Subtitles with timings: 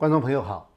[0.00, 0.70] 观众朋友好，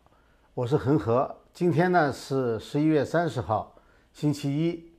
[0.54, 1.33] 我是恒河。
[1.54, 3.73] 今天呢是十一月三十号，
[4.12, 4.92] 星期一。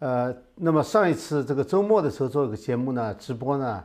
[0.00, 3.84] 呃，那么上一次这个周末的时候做一个节目呢，直播呢，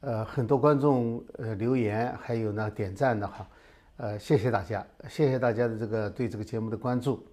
[0.00, 3.46] 呃，很多观众呃留言，还有呢点赞的哈，
[3.98, 7.24] 呃，谢谢大家，谢谢大家的这个对这个节目的关注。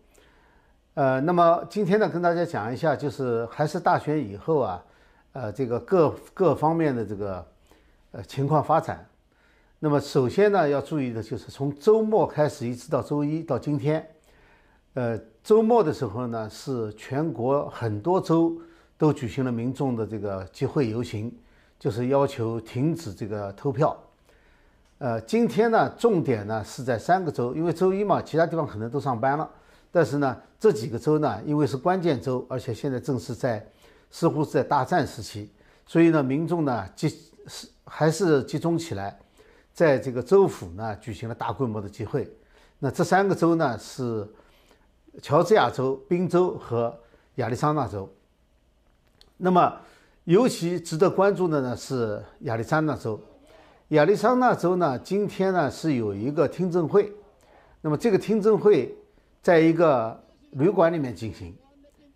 [0.93, 4.84] 呃，那么今天呢跟大家讲一下，就是还是大选以后啊，
[5.34, 7.43] 呃，这个各各方面的这个
[8.11, 9.04] 呃情况发展。
[9.80, 14.06] 那么首先呢要注意的就是从周末开始一直到周一到今天。
[14.93, 18.57] 呃，周末的时候呢，是全国很多州
[18.97, 21.30] 都举行了民众的这个集会游行，
[21.78, 23.96] 就是要求停止这个投票。
[25.00, 29.47] 呃，今天呢，重点呢是在三个州，因为周一嘛，其他地方可能都上班了。
[29.92, 33.69] 但是呢，这几个州呢，因为是关键州，而且现在正是在
[34.09, 35.52] 似乎是在大战时期，
[35.86, 37.09] 所以呢，民众呢集
[37.47, 39.19] 是还是集中起来，
[39.75, 42.28] 在这个州府呢举行了大规模的集会。
[42.80, 44.27] 那这三个州呢是。
[45.22, 46.94] 乔治亚州、宾州和
[47.36, 48.14] 亚利桑那州。
[49.38, 49.73] 那么，
[50.25, 53.17] 尤其值得关注的呢是亚利桑那州。
[53.88, 57.09] 亚利桑那州呢，今天呢是有一个听证会。
[57.80, 58.94] 那么，这个听证会
[59.42, 60.21] 在一个
[60.52, 61.55] 旅馆里面进行。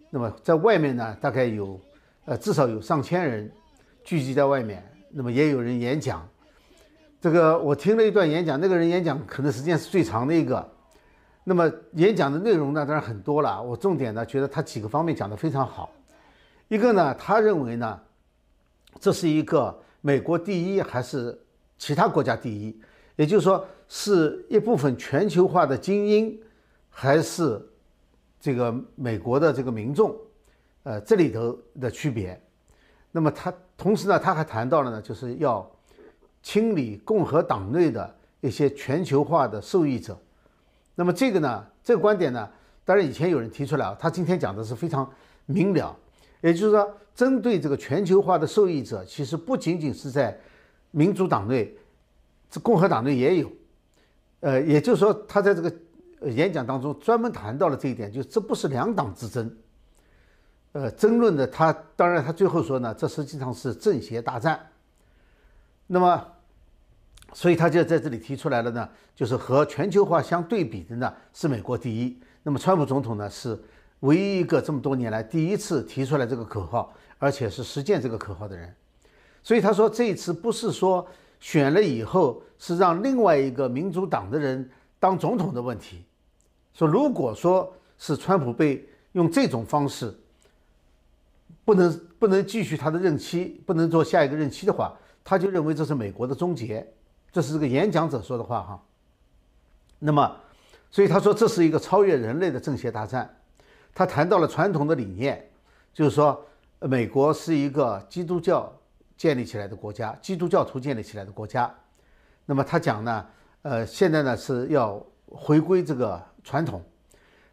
[0.10, 1.80] 那么，在外面呢，大概有
[2.26, 3.50] 呃至少有上千人
[4.04, 4.84] 聚集在外面。
[5.10, 6.28] 那么，也有人演讲。
[7.22, 10.68] 这个我听了一段演讲，那个人演讲可能时间是最长的一个。
[11.44, 13.62] 那么演讲的内容呢，当然很多了。
[13.62, 15.90] 我重点呢，觉得他几个方面讲得非常好。
[16.70, 18.00] 一个呢，他认为呢，
[19.00, 21.38] 这是一个美国第一还是
[21.78, 22.80] 其他国家第一？
[23.18, 26.40] 也就是说，是一部分全球化的精英，
[26.90, 27.62] 还是
[28.40, 30.16] 这个美国的这个民众？
[30.84, 32.42] 呃，这里头的区别。
[33.12, 35.70] 那么他同时呢，他还谈到了呢，就是要
[36.42, 40.18] 清理共和党内的一些全球化的受益者。
[40.96, 42.50] 那么这个呢，这个观点呢，
[42.84, 45.10] 当然以前有人提出来啊，他今天讲的是非常
[45.46, 45.96] 明了，
[46.42, 50.38] 也就是说，针对这个全球化的受益者，其实不仅仅是在
[50.92, 51.74] 民主党内，
[52.50, 53.52] 这共和党内也有，
[54.42, 55.74] 呃，也就是说，他在这个
[56.30, 59.58] 演讲当中专门谈到了这一点，就这不是两党之争，
[60.74, 64.60] 呃，争论的他当然他最后说呢，这实际上是政协大战，
[65.92, 66.26] 那么。
[67.32, 72.20] 所以他就在这里提出来了呢，就是和全球化相对比的呢是美国第一。
[72.42, 73.56] 那么川普总统呢是
[74.00, 78.74] 唯一一个这么多年来第一次提出来这个口号，而且是实践这个口号的人。
[79.44, 81.08] 所以他说这一次不是说
[81.40, 84.68] 选了以后是让另外一个民主党的人
[84.98, 86.04] 当总统的问题。
[86.74, 90.12] 说如果说是川普被用这种方式
[91.64, 94.98] 不能不能继续他的任期，不能做下一个任期的话，
[95.30, 96.92] 他就认为这是美国的终结。
[97.32, 98.84] 这是这个演讲者说的话哈，
[100.00, 100.36] 那么，
[100.90, 103.38] 所以他说这是一个超越人类的政协大战。
[103.94, 105.48] 他谈到了传统的理念，
[105.94, 106.44] 就是说，
[106.80, 108.76] 美国是一个基督教
[109.16, 111.72] 建立起来的国家，基督教徒建立起来的国家。
[112.48, 113.28] 那么他讲呢，
[113.62, 116.84] 呃，现在呢是要回归这个传统，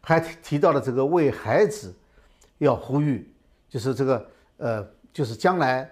[0.01, 1.93] 还提到了这个为孩子
[2.57, 3.31] 要呼吁，
[3.69, 4.27] 就是这个
[4.57, 5.87] 呃，就是将来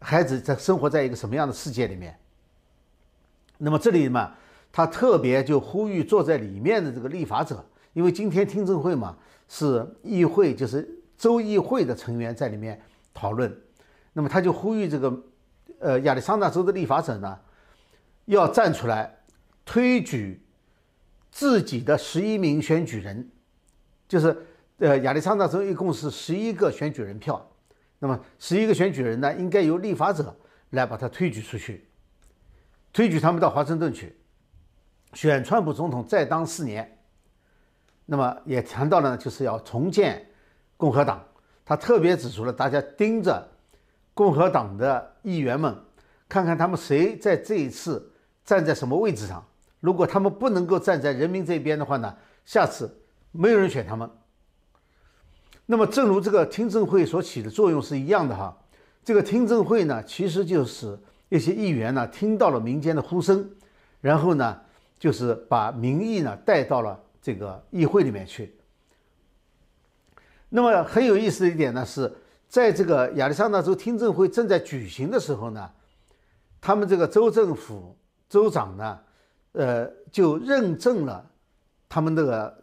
[0.00, 2.18] 孩子在生活在一个什么样的世界里面。
[3.58, 4.34] 那么这里嘛，
[4.72, 9.16] 他特别就呼吁坐在里面的这个立法者，因为今天听证会嘛
[9.48, 12.80] 是议会，就是州议会的成员在里面
[13.12, 13.54] 讨论。
[14.14, 15.22] 那么他就呼吁这个，
[15.78, 17.38] 呃，亚利桑那州的立法者呢，
[18.24, 19.22] 要站出来
[19.64, 20.40] 推举
[21.30, 23.30] 自己的十一名选举人，
[24.08, 24.36] 就是
[24.78, 27.49] 呃，亚利桑那州一共是十一个选举人票，
[28.00, 30.34] 那么十一个选举人呢，应该由立法者
[30.70, 31.86] 来把他推举出去。
[32.92, 34.16] 推举他们到华盛顿去，
[35.12, 36.98] 选川普总统再当四年。
[38.06, 40.26] 那么也谈到了，就是要重建
[40.76, 41.24] 共和党。
[41.64, 43.46] 他特别指出了，大家盯着
[44.14, 45.76] 共和党的议员们，
[46.28, 48.10] 看看他们谁在这一次
[48.44, 49.46] 站在什么位置上。
[49.78, 52.92] 如果他们不能够站在人民这边的话呢，下次
[53.30, 54.10] 没有人选他们。
[55.70, 58.58] 那么，正如这个听证会所起的作用是一样的哈。
[59.04, 60.98] 这个听证会呢，其实就是。
[61.28, 63.48] 一些议员呢听到了民间的呼声，
[64.00, 64.60] 然后呢
[64.98, 68.52] 就是把民意呢带到了这个议会里面去。
[70.48, 72.12] 那么很有意思的一点呢是，
[72.48, 75.70] 在这个亚利桑那州听证会正在举行的时候呢，
[76.60, 77.96] 他们这个州政府
[78.28, 78.98] 州长呢，
[79.52, 81.24] 呃，就认证了
[81.88, 82.58] 他们这个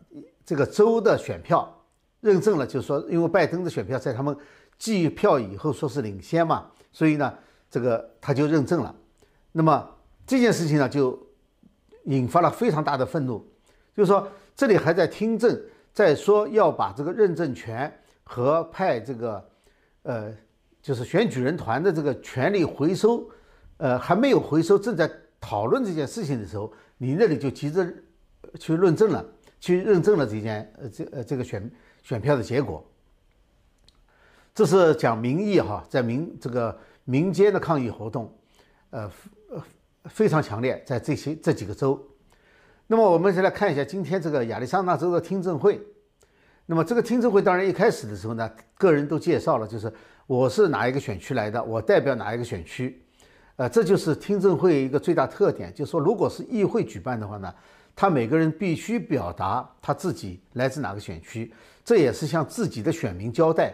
[0.45, 1.74] 这个州的选票，
[2.21, 4.35] 认证了，就是说，因为拜登的选票在他们
[4.77, 7.33] 计票以后说是领先嘛，所以呢。
[7.69, 8.95] 这个他就认证了，
[9.51, 9.85] 那么
[10.25, 11.21] 这件事情呢，就
[12.05, 13.45] 引发了非常大的愤怒，
[13.93, 14.25] 就是说
[14.55, 15.61] 这里还在听证，
[15.91, 17.93] 在说要把这个认证权
[18.23, 19.49] 和派这个，
[20.03, 20.33] 呃，
[20.81, 23.29] 就是选举人团的这个权利回收，
[23.75, 25.11] 呃，还没有回收，正在
[25.41, 27.85] 讨论这件事情的时候，你那里就急着
[28.57, 29.25] 去论证了，
[29.59, 31.69] 去认证了这件呃这呃这个选
[32.07, 32.81] 选票的结果。
[34.56, 38.33] 这是讲民意哈，在民这个民间的抗议活动，
[38.92, 39.12] 呃
[40.06, 42.01] 非常强烈，在这些这几个州。
[42.88, 45.86] 那么我们先来看一下今天这个亚利桑那州的听证会。
[46.65, 49.92] 那么这个听证会当然一开始的时候呢，个人都介绍了，就是
[50.27, 53.03] 我是哪一个选区来的，我代表哪一个选区。
[53.57, 57.53] 呃，这就是听证会一个最大特点，就是说如果是议会举办的话呢，
[57.99, 61.51] 他每个人必须表达他自己来自哪个选区，
[61.83, 63.73] 这也是向自己的选民交代。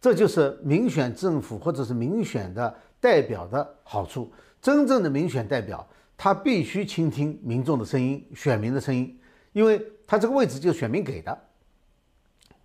[0.00, 4.32] 这就是民选政府或者是民选的代表的好处。
[4.62, 5.84] 真正的民选代表，
[6.16, 9.18] 他必须倾听民众的声音、选民的声音，
[9.52, 11.36] 因为他这个位置就是选民给的。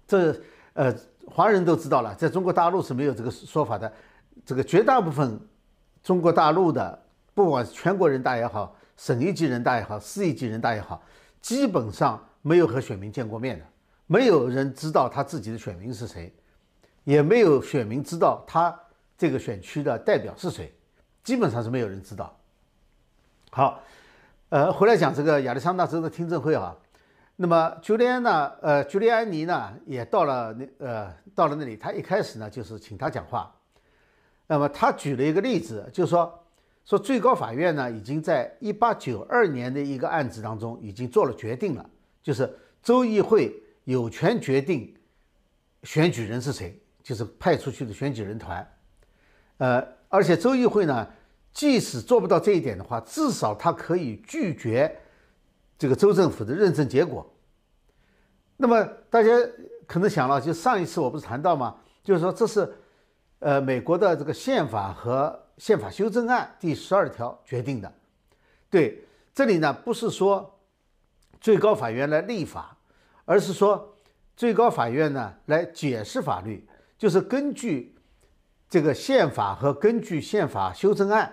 [0.08, 0.40] 这
[0.74, 0.96] 呃，
[1.26, 3.92] 华人都知道了，在中国大陆是没有这个说法的。
[4.46, 5.40] 这个绝大部分
[6.04, 7.02] 中国大陆的，
[7.34, 11.02] 不管全国人大也好，省一级人大也好，市一级人大也好，
[11.42, 13.66] 基本上没有和选民见过面的，
[14.06, 16.32] 没有人知道他自己的选民是谁。
[17.04, 18.80] 也没有选民知道他
[19.18, 20.72] 这个选区的代表是谁，
[21.24, 22.32] 基本上是没有人知道。
[23.50, 23.82] 好，
[24.50, 26.78] 呃，回来讲这个亚利桑那州的听证会啊，
[27.38, 33.52] 那么朱利安呢，呃，朱利安尼呢也到了那呃到了那里，他一开始呢就是请他讲话，
[34.46, 36.41] 那么他举了一个例子，就是说
[36.86, 41.90] 说最高法院呢已经在一八九二年的一个案子当中已经做了决定了，
[42.22, 44.94] 就是州议会有权决定
[45.84, 46.78] 选举人是谁。
[47.04, 48.66] 就是派出去的选举人团，
[49.58, 51.08] 呃，而且州议会呢，
[51.52, 54.96] 即使做不到这一点的话，至少他可以拒绝
[55.80, 57.28] 这个州政府的认证结果。
[58.56, 59.32] 那么大家
[59.88, 61.76] 可能想了，就上一次我不是谈到吗？
[62.04, 62.72] 就是说这是
[63.40, 67.94] 呃美国的这个宪法和宪法修正案第十二条决定的。
[68.68, 70.58] 对，这里呢不是说
[71.40, 72.76] 最高法院来立法，
[73.26, 73.96] 而是说
[74.36, 76.68] 最高法院呢来解释法律。
[76.98, 77.96] 就是根据
[78.68, 81.32] 这个宪法和根据宪法修正案，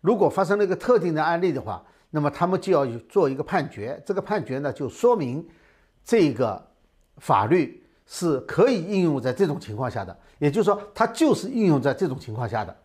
[0.00, 4.00] 如果发生了一个特定的案例的话，那么他们就要做一个判决。
[4.06, 5.44] 这个判决呢，就说明
[6.04, 6.64] 这个
[7.16, 12.76] 法律是可以应用在这种情况下的，也就是说，它就是应用在这种情况下的。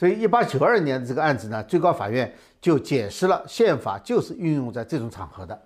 [0.00, 5.62] 所以，一八九二年的这个案子呢，最高法院就解释了宪法就是运用在这种场合的，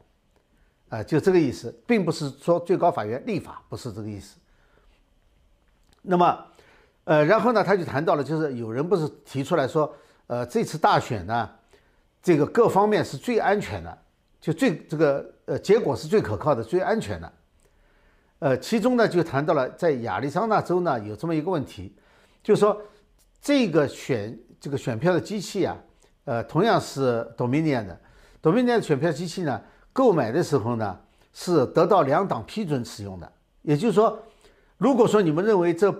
[0.88, 4.36] 啊，就这个意思，并不是说最高法院立法，不是这个意思。
[6.02, 6.46] 那么，
[7.04, 9.94] 呃，然后呢，他就谈到了，就是有人不是提出来说，
[10.26, 11.48] 呃，这次大选呢，
[12.20, 13.98] 这个各方面是最安全的，
[14.40, 17.32] 就最这个呃结果是最可靠的、最安全的。
[18.40, 21.94] 呃，其中呢就谈到了在亚利桑那州呢有这么一个问题，
[22.42, 22.82] 就是说
[23.44, 25.76] 这个选这个选票的机器啊，
[26.24, 28.00] 呃，同样是 Dominion 的
[28.42, 29.62] ，Dominion 的选票机器呢，
[29.92, 30.98] 购买的时候呢
[31.34, 33.30] 是得到两党批准使用的，
[33.60, 34.18] 也就是说。
[34.76, 35.90] 如果说你们认为这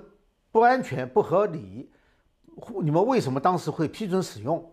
[0.50, 1.88] 不安全、不合理，
[2.82, 4.73] 你们为什么当时会批准使用？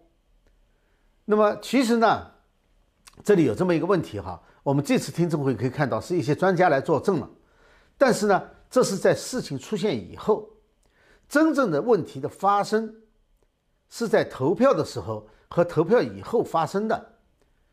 [1.25, 2.31] 那么其实呢，
[3.23, 4.41] 这里有这么一个问题哈。
[4.63, 7.29] 我们这次听证会可以看到是一些专家来作证了，
[7.95, 10.49] 但是呢，这是在事情出现以后，
[11.31, 12.93] 真正的问题的发生
[13.89, 17.13] 是在投票的时候和投票以后发生的，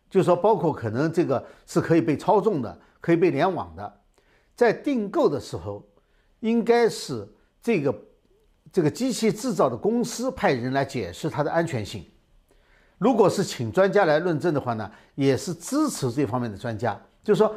[0.09, 4.01] 就是说，包括可能这个是可以被操纵的、可以被联网的，
[4.55, 5.85] 在订购的时候。
[6.41, 7.29] 应该是
[7.61, 7.93] 这个
[8.71, 12.09] 这个机器制造的公司派人来解释它的安全性。
[12.97, 16.97] 如果是请专家来论证的话呢，也是支持这方面的专家。
[17.25, 17.53] 就是说，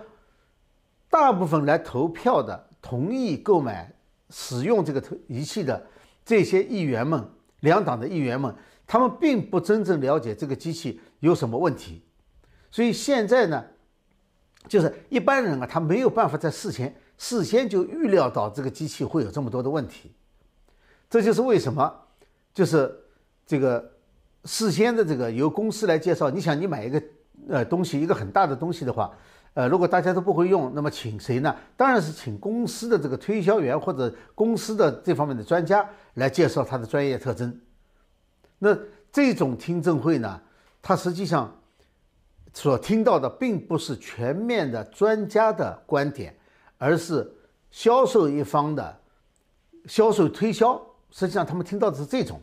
[1.11, 3.93] 大部分来投票的、同意购买、
[4.31, 5.85] 使用这个投仪器的
[6.25, 7.23] 这些议员们，
[7.59, 8.55] 两党的议员们，
[8.87, 12.01] 他们并不真正了解这个机器有什么问题。
[12.71, 13.63] 所以现在呢，
[14.67, 16.95] 就是一般人啊，他没有办法在事前。
[17.23, 20.11] 事先就预料到这个机器会有这么多的问题，
[21.07, 21.93] 这就是为什么，
[22.51, 22.91] 就是
[23.45, 23.91] 这个
[24.45, 26.31] 事先的这个由公司来介绍。
[26.31, 27.03] 你想，你买一个
[27.47, 29.15] 呃东西，一个很大的东西的话，
[29.53, 31.55] 呃，如果大家都不会用，那么请谁呢？
[31.75, 37.59] 当然是请公司的这个推销员或者公司的这方面的专家来介绍他的专业特征。
[38.59, 38.77] 那
[39.11, 40.41] 这种听证会呢，
[40.81, 41.53] 它实际上
[42.53, 46.35] 所听到的并不是全面的专家的观点。
[46.83, 47.31] 而是
[47.69, 48.99] 销售一方的
[49.85, 50.81] 销售推销，
[51.11, 52.41] 实际上他们听到的是这种。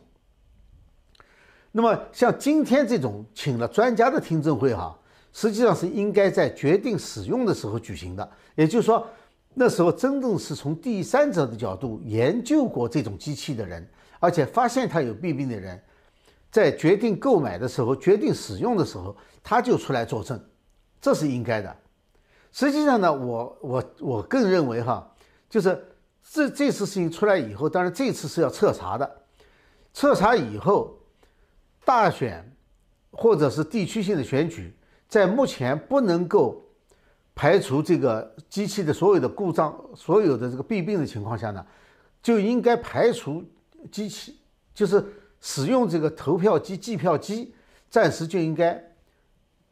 [1.73, 4.97] 那么像今天这种请了专家的听证会哈，
[5.31, 8.31] 实际上是应该在决定使用的时候举行的。
[8.55, 9.07] 也就是说，
[9.53, 13.87] 那时候真正是从第三者的角度研究过这种机器的人，
[14.19, 15.81] 而且发现它有弊病的人，
[16.51, 20.39] 在决定购买的时候、决定使用的时候，他就出来作证，
[20.99, 21.75] 这是应该的。
[22.51, 25.07] 实际上呢，我我我更认为哈，
[25.49, 25.85] 就是
[26.31, 29.21] 这这次事情出来以后，当然这次是要彻查的，
[29.93, 30.97] 彻查以后，
[31.85, 32.43] 大选
[33.11, 34.75] 或者是地区性的选举。
[35.09, 36.63] 在目前不能够
[37.33, 41.65] 排除这个机器的所有的故障、所有的这个弊病的情况下呢，
[42.21, 43.43] 就应该排除
[43.91, 44.39] 机器，
[44.73, 45.03] 就是
[45.41, 47.55] 使用这个投票机、计票机，
[47.89, 48.79] 暂时就应该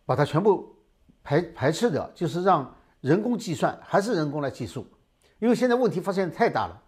[0.06, 0.76] 把它全部
[1.24, 4.88] 排排斥掉，就是让人工计算，还是人工来计数。
[5.38, 6.82] 因为现在问题发现太大了，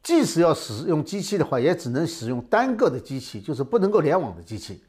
[0.00, 4.80] 即使要使用机器的话，也只能使用单个的机器，就是不能够联网的机器，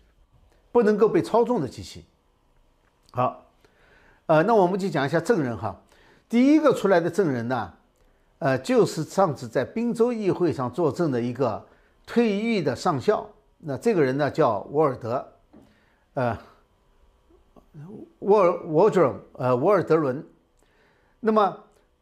[0.71, 2.05] 不能够被操纵的机器。
[3.11, 3.43] 好，
[4.27, 5.75] 呃，那我们就讲一下证人哈。
[6.29, 7.73] 第一个出来的证人呢，
[8.37, 11.65] 呃，就是上次在宾州议会上作证的一个
[12.05, 13.27] 退役的上校。
[13.57, 15.27] 那这个人呢叫沃尔德，
[16.13, 16.37] 呃，
[18.19, 20.23] 沃尔沃尔呃沃尔德伦。
[21.19, 21.57] 那么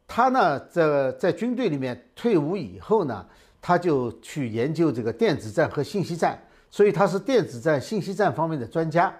[0.06, 3.24] 他呢在在军队里面退伍以后呢，
[3.62, 6.38] 他就去研究这个电子战和信息战，
[6.70, 9.10] 所以他是电子战、信息战方面的专家。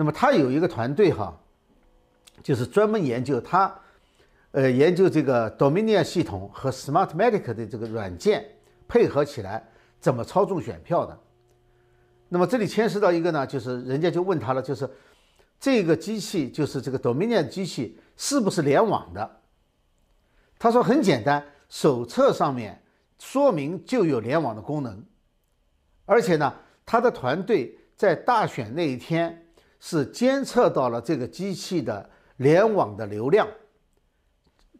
[0.00, 1.36] 那么他有一个团队哈，
[2.40, 3.76] 就是专门研究他，
[4.52, 8.48] 呃，研究这个 Dominion 系统和 Smartmatic 的这个软件
[8.86, 11.18] 配合起来怎么操纵选票的。
[12.28, 14.88] 那么这里牵涉到一个呢，就是人家就问他了，就是
[15.58, 19.40] 这个机器，就是这个 Dominion 机器是不是联网的？
[20.60, 22.80] 他说很简单，手册上面
[23.18, 25.04] 说明就有联网的功能，
[26.06, 26.54] 而且呢，
[26.86, 29.44] 他的团队在大选那一天。
[29.80, 32.08] 是监测到了这个机器的
[32.38, 33.46] 联网的流量，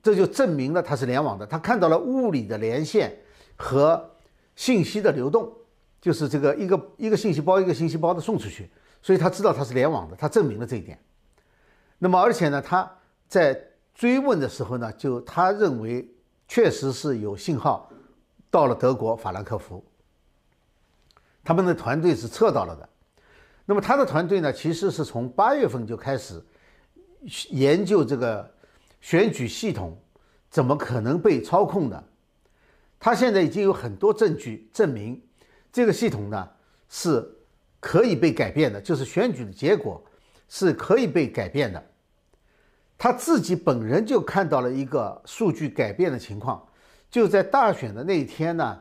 [0.03, 1.47] 这就证明了它是联网的。
[1.47, 3.17] 他看到了物理的连线
[3.57, 4.11] 和
[4.57, 5.53] 信息的流动，
[6.01, 8.71] 就是这个一个一个信息包一个信息包的送出去，
[9.03, 10.99] 所以他知道它是联网的，他证明了这一点。
[11.99, 12.91] 那么而且呢，他
[13.29, 13.61] 在
[13.95, 16.09] 追问的时候呢，就他认为
[16.47, 17.91] 确实是有信号
[18.51, 19.85] 到了德国法兰克福，
[21.45, 22.89] 他们的团队是测到了的。
[23.71, 26.43] 那么他的团队呢，其实是从八月份就开始
[27.51, 28.51] 研究这个
[29.03, 29.95] 选举系统
[30.49, 32.03] 怎么可能被操控的。
[32.99, 35.23] 他现在已经有很多证据证明
[35.71, 36.49] 这个系统呢
[36.89, 37.31] 是
[37.79, 40.03] 可以被改变的，就是选举的结果
[40.49, 41.91] 是可以被改变的。
[42.97, 46.67] 他自己本人就看到了一个数据改变的情况，
[47.11, 48.79] 就在大选的那一天呢，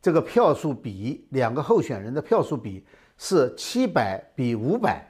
[0.00, 2.86] 这个票数比两个候选人的票数比。
[3.22, 5.06] 是七百比五百，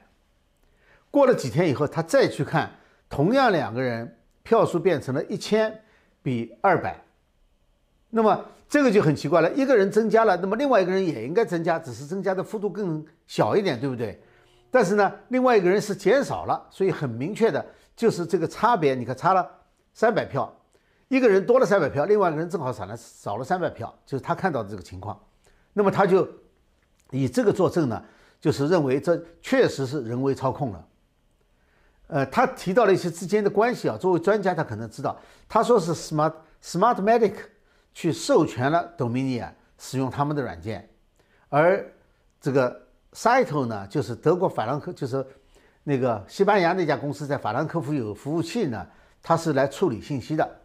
[1.09, 2.69] 过了几天以后，他再去看，
[3.09, 5.73] 同样两个人票数变成了一千
[6.21, 7.01] 比二百，
[8.09, 14.21] 那么这个就很奇怪了，一个人增加了，那么另外一个人也应该增加，只是增加的幅度更小一点，对不对？
[14.69, 17.65] 但是呢，另外一个人是减少了，所以很明确的
[17.95, 19.49] 就是这个差别，你看差了
[19.93, 20.53] 三百票，
[21.07, 25.17] 一个人多了三百票，另外一个人正好少了少了三百票，就是他看到的这个情况，
[25.71, 26.27] 那么他就。
[27.11, 28.03] 以这个作证呢，
[28.39, 30.87] 就是认为这确实是人为操控了。
[32.07, 37.35] 呃，他提到了一些之间的关系啊，作为专家他可能知道，他说是 Smart Smartmatic
[37.93, 40.89] 去授权了 Dominion 使用他们的软件，
[41.47, 41.89] 而
[42.41, 42.81] 这个
[43.13, 45.25] Cyto 呢，就是德国法兰克，就是
[45.83, 48.85] 那个西班牙那家公司在法兰克福有服务器呢，
[49.23, 50.59] 它是来处理信息的。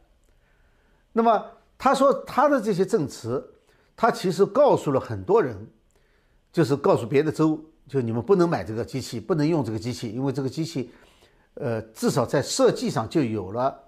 [1.13, 1.45] 那么
[1.79, 3.55] 他说他的这些证词，
[3.97, 5.57] 他其实告诉了很多人。
[6.57, 10.91] 就是告诉别的州，就你们不能买这个机器，不能用这个机器，因为这个机器，
[11.53, 13.79] 呃，至少在设计上就有了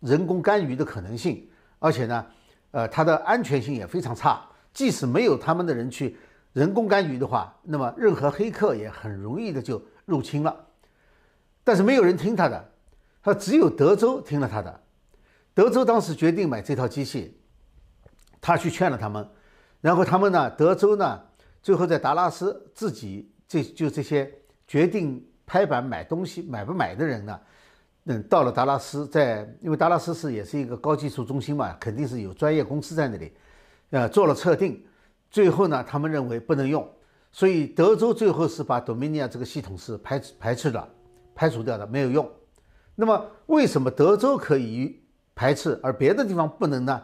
[0.00, 1.46] 人工干预的可能性，
[1.78, 2.26] 而且呢，
[2.70, 4.40] 呃，它的安全性也非常差。
[4.72, 6.16] 即使没有他们的人去
[6.54, 10.56] 人工干预的话，那么任何黑客也很容易的就入侵了。
[11.64, 12.70] 但是没有人听他的，
[13.22, 14.80] 他只有德州听了他的。
[15.52, 17.38] 德州当时决定买这套机器，
[18.40, 19.28] 他去劝了他们，
[19.82, 21.20] 然后他们呢，德州呢。
[21.66, 24.32] 最后在达拉斯自己这就这些
[24.68, 27.40] 决定拍板买东西买不买的人呢，
[28.04, 33.32] 嗯，到了达拉斯，在因为达拉斯是也是一个高技术中心嘛，肯定是有专业公司在那里，
[33.90, 34.80] 呃，做了测定，
[35.28, 36.88] 最后呢，他们认为不能用，
[37.32, 40.88] 所以德州最后是把 Dominion 这个系统是排排斥的，
[41.34, 42.30] 排除掉的，没有用。
[42.94, 45.02] 那么为什么德州可以
[45.34, 47.02] 排斥，而别的地方不能呢？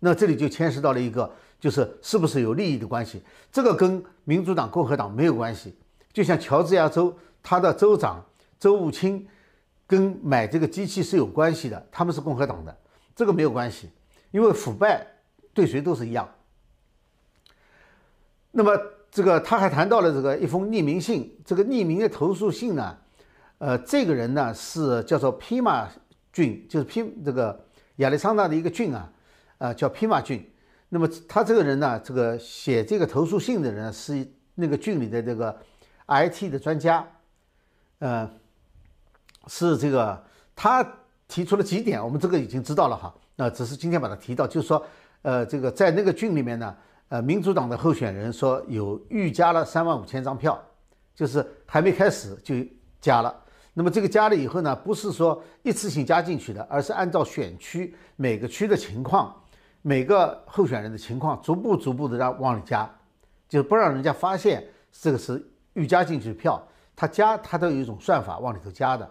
[0.00, 1.32] 那这里就牵涉到了一个。
[1.60, 3.22] 就是是不是有利益的关系？
[3.52, 5.76] 这个跟民主党、共和党没有关系。
[6.12, 8.24] 就像乔治亚州，他的州长
[8.58, 9.24] 周务清
[9.86, 12.76] 跟买这个机器是有关系的，他们是共和党的，
[13.14, 13.90] 这个没有关系，
[14.30, 15.06] 因为腐败
[15.52, 16.28] 对谁都是一样。
[18.50, 18.76] 那么
[19.10, 22.98] 这个他还谈到了这个一封匿名信，这个匿名的投诉信呢，
[23.58, 25.88] 呃，这个人呢是叫做匹马
[26.32, 27.64] 郡，就是皮这个
[27.96, 29.12] 亚利桑那的一个郡啊，
[29.58, 30.44] 呃，叫匹马郡。
[30.92, 35.56] 那么他这个人呢，这个写这个投诉信的人是那个郡里的这个
[36.08, 37.06] IT 的专家，
[38.00, 38.28] 呃，
[39.46, 40.20] 是这个
[40.56, 40.84] 他
[41.28, 44.84] 提出了几点，我们这个已经知道了哈，那只是今天把它提到，就是说，
[45.22, 46.76] 呃，这个在那个郡里面呢，
[47.08, 50.60] 呃，民主党的候选人说有预加了三万五千张票，
[51.14, 52.56] 就是还没开始就
[53.00, 53.32] 加了。
[53.74, 59.32] 那么这个加了以后呢，不是说一次性加进去的，而是按照选区每个区的情况。
[59.82, 62.88] 每个候选人的情况逐步逐步的让往里加，
[63.48, 66.62] 就是不让人家发现这个是预加进去的票，
[66.94, 69.10] 他加他都有一种算法往里头加的。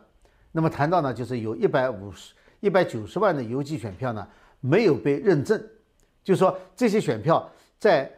[0.51, 4.27] 那么谈到呢，就是有一百五十、一百九十万的邮寄选票呢
[4.59, 5.59] 没有被认证，
[6.23, 7.49] 就是说这些选票
[7.79, 8.11] 在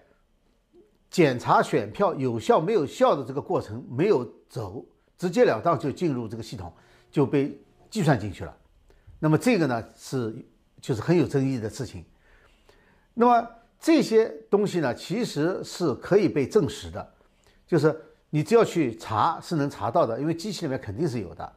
[1.10, 4.86] 检查选票有效没有效的这个过程没有走，
[5.18, 6.74] 直截了当就进入这个系统
[7.10, 7.58] 就被
[7.90, 8.58] 计算进去了。
[9.20, 10.36] 那么这个呢是
[10.82, 12.04] 就是很有争议的事情。
[13.14, 13.48] 那么
[13.80, 17.14] 这些东西呢，其实是可以被证实的，
[17.68, 18.00] 就是
[18.30, 21.54] 你只要去查是能查到的，因为机器里面肯定是有的。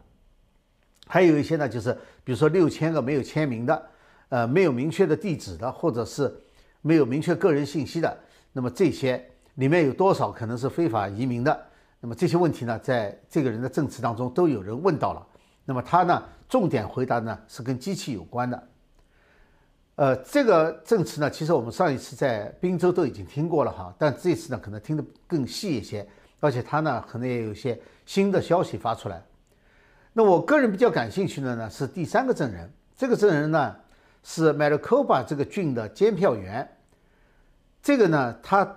[1.07, 1.93] 还有一些呢，就是
[2.25, 3.87] 比如说六千个没有签名的，
[4.31, 6.35] 呃，没有明确的地址的，或者是
[6.81, 8.19] 没有明确个人信息的，
[8.53, 9.23] 那么这些
[9.57, 11.67] 里面有多少可能是非法移民的？
[12.01, 15.27] 那么这些问题呢，在这个人的证词当中都有人问到了。
[15.65, 18.69] 那么他呢，重点回答呢是跟机器有关的。
[19.97, 26.05] 呃，这个证词呢，其实我们上一次在滨州都已经听过了哈，但这次呢可能听得更细一些，
[26.41, 29.23] 而且他呢可能也有一些新的消息发出来。
[30.13, 33.77] 那我个人比较感兴趣的呢是第三个证人，这个证人呢
[34.25, 36.69] 是 Maricopa 这个郡的监票员。
[37.81, 38.77] 这个呢他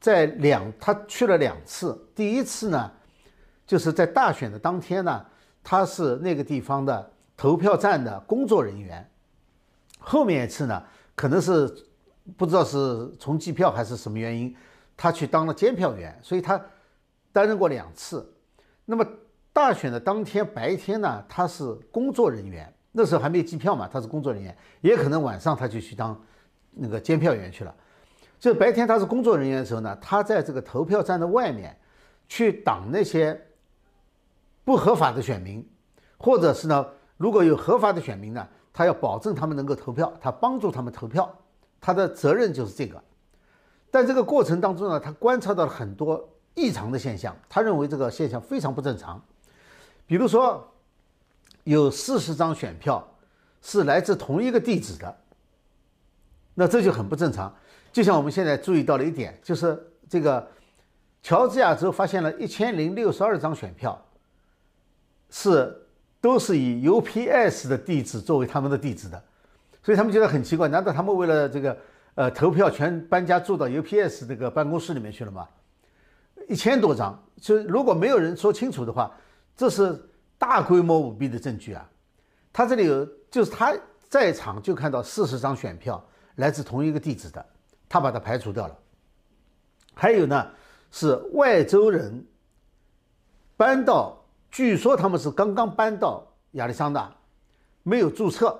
[0.00, 2.90] 在两他去了两次，第一次呢
[3.64, 5.24] 就是在大选的当天呢，
[5.62, 9.08] 他是那个地方的投票站的工作人员。
[10.08, 10.82] 后面一次呢，
[11.14, 11.70] 可能是
[12.34, 14.56] 不知道是从计票还是什么原因，
[14.96, 16.58] 他去当了监票员，所以他
[17.30, 18.26] 担任过两次。
[18.86, 19.06] 那么
[19.52, 26.18] 大选的当天白天呢，他是工作人员，那时候还没有计票嘛，他是工作人员，也可能晚上他就去当
[26.70, 27.74] 那个监票员去了。
[28.40, 31.78] 就白天他是工作人员的时候呢，他在这个投票站的外面
[32.28, 33.38] 去挡那些
[34.64, 35.68] 不合法的选民，
[36.16, 36.86] 或者是呢，
[37.18, 38.48] 如果有合法的选民呢。
[38.78, 41.28] 他要保证他们能够投票，他帮助他们投票，
[41.80, 43.02] 他的责任就是这个。
[43.90, 49.20] 但这个过程当中呢，他观察到了很多异常的现象，他认为这个现象非常不正常。
[50.06, 50.64] 比如说，
[51.64, 53.04] 有四十张选票
[53.62, 55.16] 是来自同一个地址的，
[56.54, 57.52] 那这就很不正常。
[57.92, 60.48] 就像我们现在注意到了一点，就是这个
[61.20, 64.00] 乔治亚州发现了一千零六十二张选票
[65.30, 65.84] 是。
[66.20, 69.22] 都是以 UPS 的地址作为他们的地址的，
[69.82, 71.78] 所以他们觉得很奇怪，难道他们为了这个
[72.16, 75.48] 呃投票全搬家住到 UPS 这个办公室里面去了吗？
[76.48, 79.14] 一千多张，就如果没有人说清楚的话，
[79.56, 79.96] 这是
[80.38, 81.88] 大规模舞弊的证据啊！
[82.52, 83.72] 他这里有，就是他
[84.08, 86.04] 在场就看到四十张选票
[86.36, 87.46] 来自同一个地址的，
[87.88, 88.76] 他把它排除掉了。
[89.94, 90.50] 还有呢，
[90.90, 92.26] 是外州人
[93.56, 94.16] 搬到。
[94.50, 97.10] 据说他们是刚刚搬到亚利桑那，
[97.82, 98.58] 没有注册，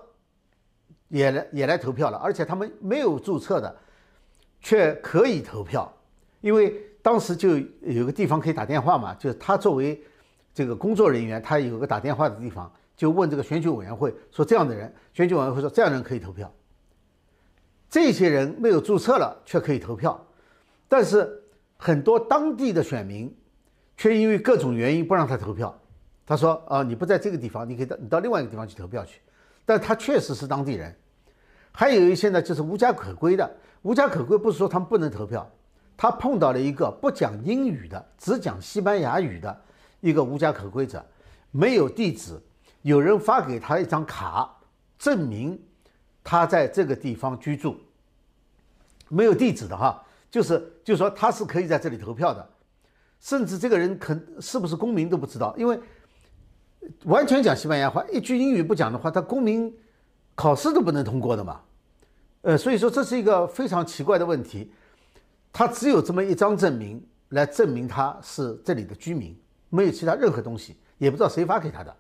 [1.09, 2.19] 也来也来投票了。
[2.19, 3.75] 而且他们没有注册的，
[4.61, 5.91] 却可以投票，
[6.43, 9.15] 因为当时就有个地方可以打电话嘛。
[9.15, 10.01] 就是他作为
[10.53, 16.53] 这个工作人员，他有个打电话的地方，就问这个选举委员会说：“这样的人，选举委员会说这样的人可以投票。”
[17.89, 20.27] 这些人没有注册了，却可以投票，
[20.87, 21.43] 但是
[21.79, 23.35] 很多当地的选民。
[23.99, 25.79] 却因为各种原因不让他投票。
[26.25, 29.21] 他说：“啊，你不在这个地方，你可以到你到另外一个地方去投票去。”
[29.67, 30.95] 但他确实是当地人。
[31.73, 33.51] 还有一些呢，就是无家可归的。
[33.83, 35.51] 无家可归不是说他们不能投票，
[35.97, 39.61] 他碰到了一个不讲英语的，只讲西班牙语的
[40.01, 41.05] 一个无家可归者，
[41.51, 42.41] 没有地址，
[42.83, 44.55] 有人发给他一张卡，
[44.99, 45.61] 证明
[46.23, 47.77] 他在这个地方居住。
[49.09, 52.49] 没有地址的哈，就是就说他是可以在这里投票的。
[53.21, 55.79] 甚至这个人可是不是公民都不知道，因为
[57.05, 59.75] 完全讲西班牙话，一句英语不讲的话，他公民
[60.35, 61.61] 考试都不能通过的嘛。
[62.43, 64.73] 呃，所以说这是一个非常奇怪的问题。
[65.53, 69.37] 他只有这么一张证明来证明他是这里的居民，
[69.71, 70.77] 没有其他任何东西。
[70.99, 71.97] 也不知道谁发给他的，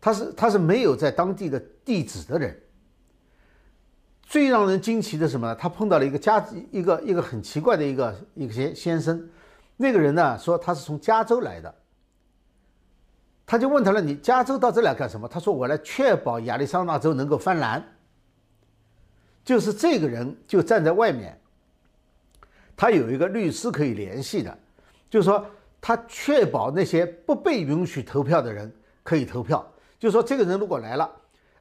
[0.00, 2.58] 他是他是没有在当地的地址的人。
[4.22, 5.54] 最让人惊奇的什么呢？
[5.54, 9.28] 他碰到了一个家一个一个很奇怪的一个一个先先生，
[9.76, 11.74] 那个人呢说他是从加州来的，
[13.46, 17.82] 他就问他了：“你加州到这来干什么？”他说：“我来确保亚利桑那州能够翻蓝。”
[19.44, 21.38] 就是这个人就站在外面，
[22.76, 24.58] 他有一个律师可以联系的，
[25.08, 25.46] 就是说
[25.80, 29.64] 他确保那些不被允许投票的人可以投票。
[29.98, 31.10] 就是说这个人如果来了。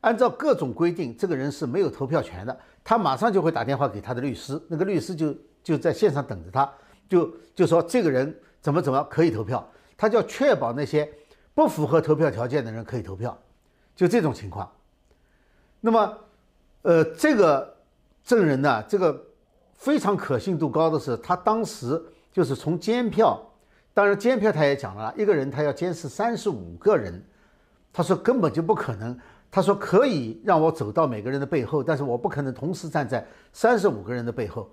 [0.02, 2.56] 按照各种规定，这个人是没有投票权的。
[2.84, 6.72] 他马上就会打电话给他的律师，那个律师就就在线上等着他，
[7.08, 9.68] 就就说这个人怎么怎么可以投票。
[9.98, 11.10] 他就要确保那些
[11.54, 13.38] 不符合投票条件的人可以投票，
[13.96, 14.70] 就这种情况。
[15.80, 16.18] 那么，
[16.82, 17.78] 呃，这个
[18.26, 19.26] 证人呢，这个
[19.74, 23.42] 非常可信度高的是，他当时就是从监票，
[23.94, 27.24] 当然监票他也讲了，一个人他要监视三十五个人，
[27.94, 29.18] 他说根本就不可能。
[29.50, 34.70] 他说可以让我走到每个人的背后，但是我不可能同时站在三十五个人的背后。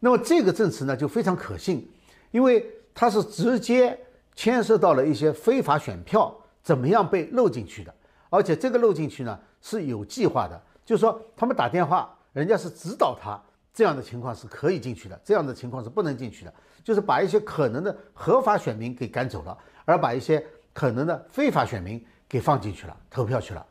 [0.00, 1.88] 那么这个证词呢就非常可信，
[2.30, 3.96] 因为它是直接
[4.34, 7.94] 牵涉到了一些非法选票怎么样被漏进去的，
[8.28, 13.40] 而且这个漏进去呢是有计划的，就是说他们打电话，人家是指导他
[13.72, 23.64] 这样的情况是可以进去的，这样的情况是不能进去的，就是把一些可能的合法选民给赶走了，而把一些可能的非法选民给放进去了，投票去了。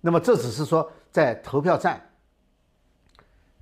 [0.00, 2.00] 那么这只是说在投票站，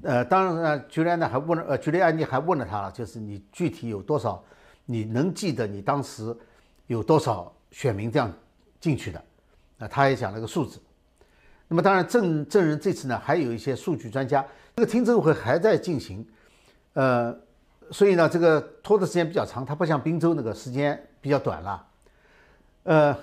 [0.05, 4.45] 呃，当然呢，居安呢还问了，呃，居里安妮还问了他了，就是你具体有多少，
[4.85, 6.37] 你能记得你当时
[6.87, 8.33] 有多少选民这样
[8.79, 9.25] 进去的？
[9.79, 10.79] 啊，他也讲了个数字。
[11.67, 14.45] 那么当然证证人这次呢还有一些数据专家，
[14.77, 16.27] 这个听证会还在进行，
[16.93, 17.35] 呃，
[17.91, 21.87] 所以呢这个拖的时间比较长，它不像滨州那个时间比较短了，
[22.85, 23.17] 呃。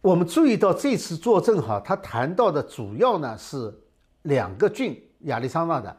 [0.00, 3.74] 我们注意到这次作证哈，他谈到的主要呢是
[4.22, 5.96] 两个郡，亚利桑那的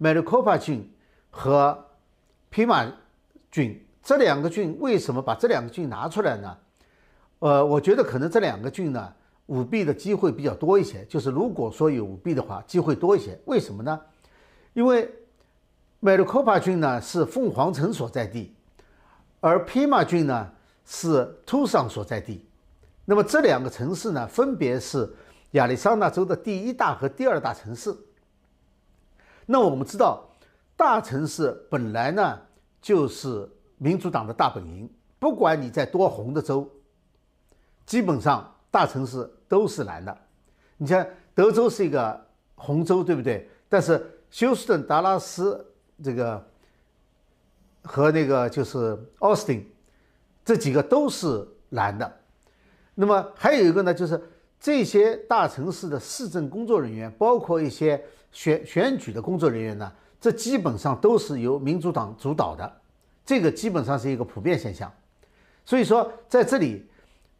[0.00, 0.90] Maricopa 郡
[1.30, 1.86] 和
[2.52, 2.92] Pima
[3.50, 3.82] 郡。
[4.02, 6.56] 这两个郡为什么把这两个郡拿出来呢？
[7.40, 9.12] 呃，我觉得可能这两个郡呢
[9.46, 11.04] 舞弊的机会比较多一些。
[11.06, 13.36] 就是如果说有舞弊的话，机会多一些。
[13.46, 14.00] 为什么呢？
[14.74, 15.12] 因为
[16.00, 18.54] Maricopa 郡呢是凤凰城所在地，
[19.40, 20.52] 而 Pima 郡呢
[20.84, 22.46] 是 Tucson 所在地。
[23.04, 25.12] 那么这两个城市呢，分别是
[25.52, 27.92] 亚利桑那州的第一大和第二大城市。
[29.46, 30.28] 那我们知道，
[30.76, 32.38] 大城市本来呢
[32.82, 36.68] 就是民主党的大本营，不管你在多红的州，
[37.86, 40.16] 基本上大城市都是蓝的。
[40.76, 43.48] 你像德州是一个红州，对不对？
[43.68, 45.64] 但是休斯顿、达拉斯
[46.02, 46.44] 这个
[47.82, 49.64] 和那个就是奥斯汀
[50.44, 52.20] 这几个都是蓝的。
[52.94, 54.20] 那么还有一个呢，就是
[54.58, 58.02] 这些大城市的市政工作人员，包括一些
[58.36, 62.70] 选选举的工作人员呢，这基本上都是由民主党主导的，
[63.24, 64.92] 这个基本上是一个普遍现象。
[65.64, 66.86] 所以说，在这里，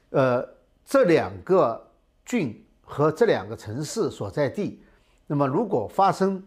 [0.09, 0.43] 呃，
[0.87, 1.87] 这两个
[2.25, 4.81] 郡和这两个城市所在地，
[5.27, 6.43] 那么如果发生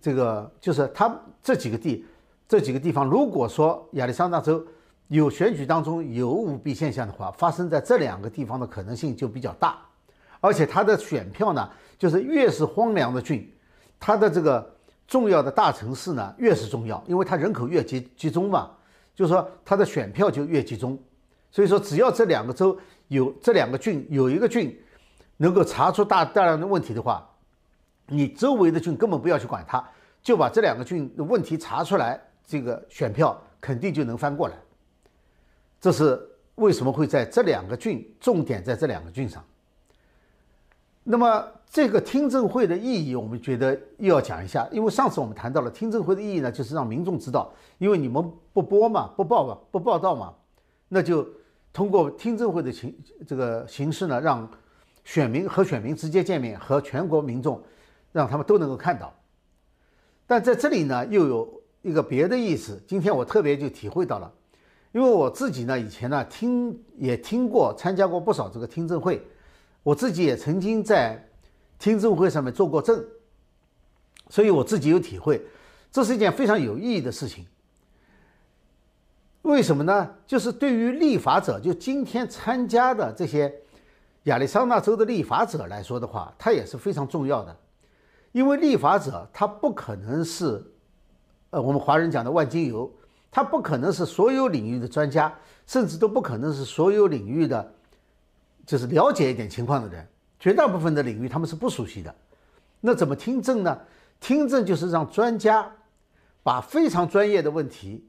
[0.00, 2.06] 这个，就是他这几个地，
[2.46, 4.64] 这几个地方，如果说亚利桑那州。
[5.08, 9.76] 有选举当中有舞弊现象的话，发生在这两个地方的可能性就比较大，
[10.40, 13.50] 而且它的选票呢，就是越是荒凉的郡，
[13.98, 14.74] 它的这个
[15.06, 18.70] 重要的大城市呢越是重要，因为它人口越集集中嘛，
[19.14, 20.98] 就是说它的选票就越集中。
[21.52, 24.80] 所以说，只要这两个州有这两个郡有一个郡
[25.36, 27.28] 能够查出大大量的问题的话，
[28.06, 29.84] 你周围的郡根本不要去管它，
[30.22, 34.54] 就把这两个郡的问题查出来，这个选票肯定就能翻过来。
[35.80, 36.20] 这是
[36.54, 39.44] 为什么会在这两个郡，重点在这两个郡上。
[41.02, 50.34] 那么这个听证会的意义，我们觉得又要讲一下，因为上次我们谈到了听证会的意义呢，就是让民众知道，因为你们不播嘛，不报嘛，不报道嘛，
[50.88, 51.26] 那就
[51.72, 52.94] 通过听证会的形
[53.26, 54.48] 这个形式呢，让
[55.04, 57.60] 选民和选民直接见面，和全国民众
[58.12, 59.12] 让他们都能够看到。
[60.26, 64.30] 但在这里呢，又有一个别的意思，今天我特别就体会到了。
[64.92, 69.22] 因为我自己呢，以前呢听也听过，参加过不少这个听证会，
[69.82, 71.28] 我自己也曾经在
[71.78, 73.04] 听证会上面做过证，
[74.28, 75.44] 所以我自己有体会，
[75.90, 77.46] 这是一件非常有意义的事情。
[79.42, 80.10] 为什么呢？
[80.26, 83.52] 就是对于立法者，就今天参加的这些
[84.24, 87.56] 亚利桑那州的立法者来说的话，他也是非常重要的，
[88.32, 90.62] 因为立法者他不可能是，
[91.50, 92.92] 呃，我们华人讲的万金油。
[93.32, 95.32] 他不可能是所有领域的专家，
[95.64, 97.72] 甚至都不可能是所有领域的，
[98.66, 100.06] 就是了解一点情况的人。
[100.38, 102.14] 绝大部分的领域他们是不熟悉的。
[102.80, 103.78] 那怎么听证呢？
[104.20, 105.70] 听证就是让专家
[106.42, 108.06] 把非常专业的问题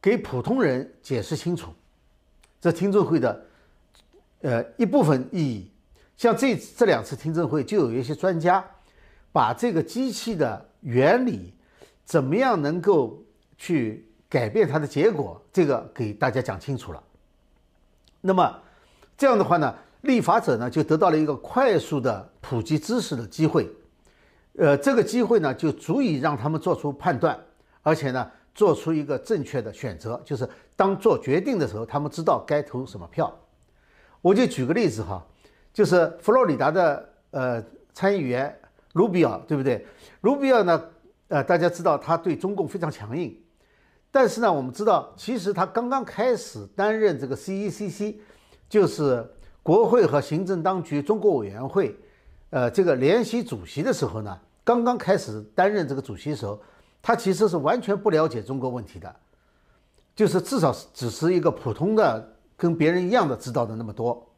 [0.00, 1.72] 给普通人解释清楚。
[2.60, 3.46] 这听证会的
[4.42, 5.70] 呃一部分意义。
[6.16, 8.64] 像这这两次听证会，就有一些专家
[9.32, 11.52] 把这个机器的原理，
[12.04, 13.22] 怎么样能够
[13.58, 17.02] 去改变它的结果，这个给大家讲清楚了。
[18.20, 18.58] 那么
[19.16, 23.70] 这样的话呢，立法者呢就得到了一个快速的普及知识的机会，
[24.58, 27.38] 呃，这个机会呢就足以让他们做出判断，
[27.82, 33.34] 而且呢做出一个正确的选择，就是当做决定的时候，他们知道该投什么票。
[34.20, 35.24] 我就举个例子哈。
[35.72, 37.60] 就是佛罗里达的呃
[37.92, 38.56] 参议员
[38.92, 39.84] 卢比奥，对不对？
[40.20, 40.80] 卢比奥呢，
[41.26, 43.36] 呃，大家知道他对中共非常强硬，
[44.12, 48.14] 但是呢，我们知道其实他刚刚开始担任这个 CECC，
[48.74, 49.24] 就是
[49.62, 51.96] 国会和行政当局中国委员会，
[52.50, 56.60] 呃，这个联席主席的时候呢，刚刚开始担任这个主席的时候，
[57.00, 59.14] 他其实是完全不了解中国问题的，
[60.16, 64.28] 就是至少只是一个普通的跟别人一样的知道的那么多。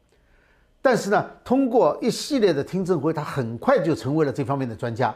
[0.83, 5.09] 但是呢，通过一系列的听证会，他很快就成为了这方面的专家。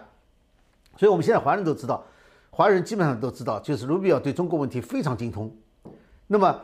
[0.97, 2.03] 所以，我们现在华人都知道，
[2.49, 5.55] 华人基本上都知道，就是卢比奥对中国问题非常精通。
[6.25, 6.59] 那么，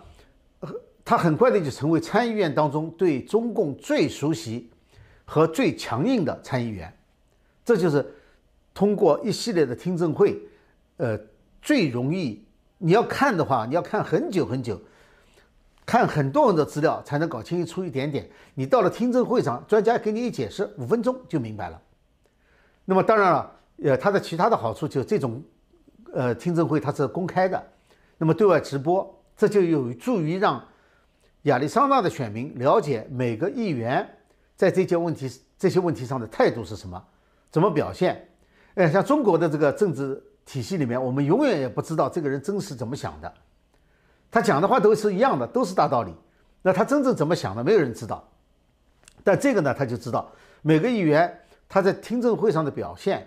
[1.08, 4.70] 他很快的就成为参议院当中对中共最熟悉
[5.24, 6.94] 和最强硬的参议员。
[7.64, 8.06] 这就是
[8.74, 10.38] 通过一系列的听证会，
[10.98, 11.18] 呃，
[11.62, 12.46] 最容易
[12.78, 14.78] 你要看的话，你要看很久很久。
[15.86, 18.30] 看很多人的资料才能搞清楚一点点。
[18.54, 21.82] 你到了听证会上，专家给你一解释，五分钟就明白了。
[22.84, 25.42] 那么当然了，呃，它的其他的好处就这种，
[26.12, 27.64] 呃，听证会它是公开的，
[28.18, 30.62] 那么对外直播，这就有助于让
[31.44, 34.08] 亚利桑那的选民了解每个议员
[34.56, 37.02] 在这些问题这些问题上的态度是什么，
[37.50, 38.28] 怎么表现。
[38.76, 43.34] 呃，像中国的这个政治体系里面，我们永远也不知道这个人真是怎么想的。
[44.30, 46.14] 他讲的话都是一样的，都是大道理。
[46.62, 48.28] 那他真正怎么想的，没有人知道。
[49.24, 50.30] 但这个呢，他就知道
[50.62, 53.26] 每个议员他在听证会上的表现，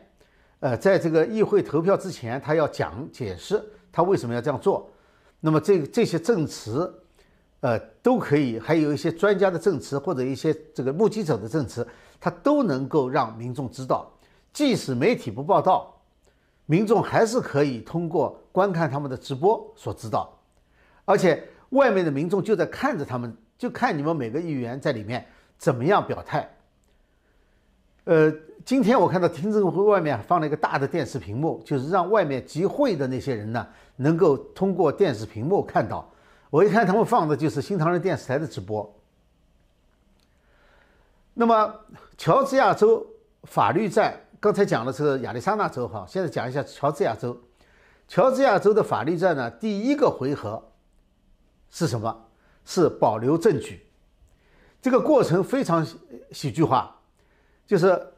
[0.61, 4.91] 呃，在这个议会投票之前，他要讲解释他为什么要这样做。
[5.41, 7.00] 那么这这些证词，
[7.61, 11.87] 呃，都可以，还有一些专家的证词或者一些这个目击者的证词，
[12.19, 14.11] 他都能够让民众知道。
[14.53, 15.95] 即使媒体不报道，
[16.65, 20.37] 民众还是可以通过观看他们的直播所知道。
[21.05, 25.27] 而且外面的民众就在看着他们，就看你们每个议员在里面
[25.59, 26.49] 怎么样表态。
[28.05, 28.33] 呃，
[28.65, 36.11] 今天我看到听证会外面放了一个大的电视屏幕，就是让外面集会的那些人呢，能够通过电视屏幕看到。
[36.51, 38.93] 我一看他们放的就是新唐人电视台的直播。
[41.33, 41.75] 那么
[42.19, 43.07] 乔治亚州
[43.45, 47.41] 法律战，刚才讲的是亚利桑那州哈，现在讲一下乔治亚州。
[48.09, 50.63] 乔治亚州的法律战呢，第一个回合。
[51.73, 52.27] 是什么？
[52.65, 53.87] 是保留证据。
[54.83, 55.87] 这个过程非常
[56.33, 56.97] 喜剧化，
[57.65, 58.13] 就是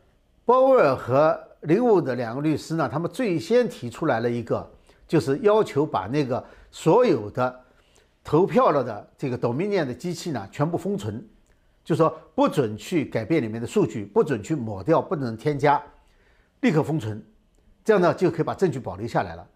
[0.47, 4.67] 鲍威尔和林伍的两个律师呢，他们最先提出来了一个，
[5.07, 7.61] 就是要求把那个所有的
[8.25, 11.27] 投票了的这个 Dominion 的机器呢全部封存，
[11.85, 15.83] 就说不准去改变里面的数据，不准去抹掉，不能添加，
[16.61, 17.25] 立刻封存，
[17.85, 19.47] 这样呢就可以把证据保留下来了。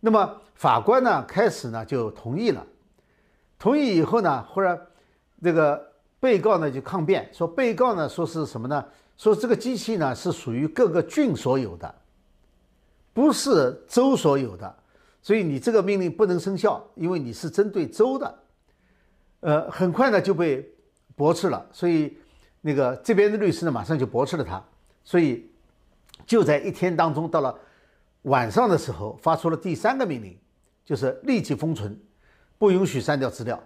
[0.00, 2.66] 那么法官呢开始呢就同意了。
[3.58, 4.80] 同意以后呢，忽然，
[5.42, 8.84] 这个被告呢就抗辩说，被告呢说是什么呢？
[9.16, 11.94] 说这个机器呢是属于各个郡所有的，
[13.12, 14.74] 不是州所有的，
[15.22, 18.38] 所以你这个命令不能生效，因为你是针对州的。
[19.40, 20.68] 呃，很快呢就被
[21.16, 22.16] 驳斥了，所以
[22.60, 24.62] 那个这边的律师呢马上就驳斥了他，
[25.04, 25.50] 所以
[26.26, 27.58] 就在一天当中，到了
[28.22, 30.38] 晚上的时候发出了第三个命令，
[30.84, 31.98] 就是立即封存。
[32.58, 33.58] 不允许删掉资料。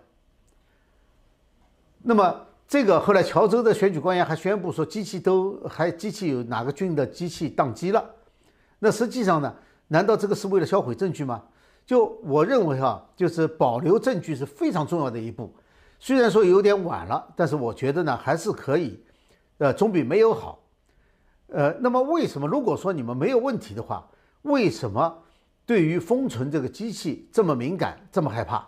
[2.01, 8.09] 那么，这个后来乔州的选举官员还宣布说，机器都还机器有哪个郡的机器宕机了。
[8.79, 9.53] 那实际上呢，
[9.95, 11.41] 难道这个是为了销毁证据吗？
[11.87, 15.55] 就我认为哈，就是保留证据是非常重要的一步。
[16.01, 19.01] 虽然说有点晚了，但是我觉得呢，还是可以，
[19.59, 20.59] 呃，总比没有好。
[21.47, 24.05] 呃，那么为什么如果说你们没有问题的话，
[24.43, 25.17] 为什么
[25.65, 28.67] 对于封存这个机器这么敏感，这么害怕？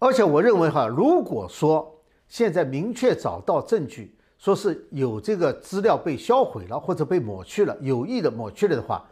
[0.00, 9.04] 而且我认为哈，如果说现在明确找到证据，说是有这个资料被销毁了或者被抹去了，有意的抹去了的话，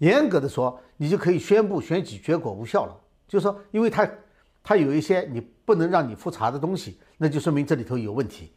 [0.00, 2.94] 严格的说，你就可以宣布选举结果无效了。
[3.26, 4.10] 就是说，因为他
[4.62, 8.52] 它有一些你不能让你复查的东西，那就说明这里头有问题。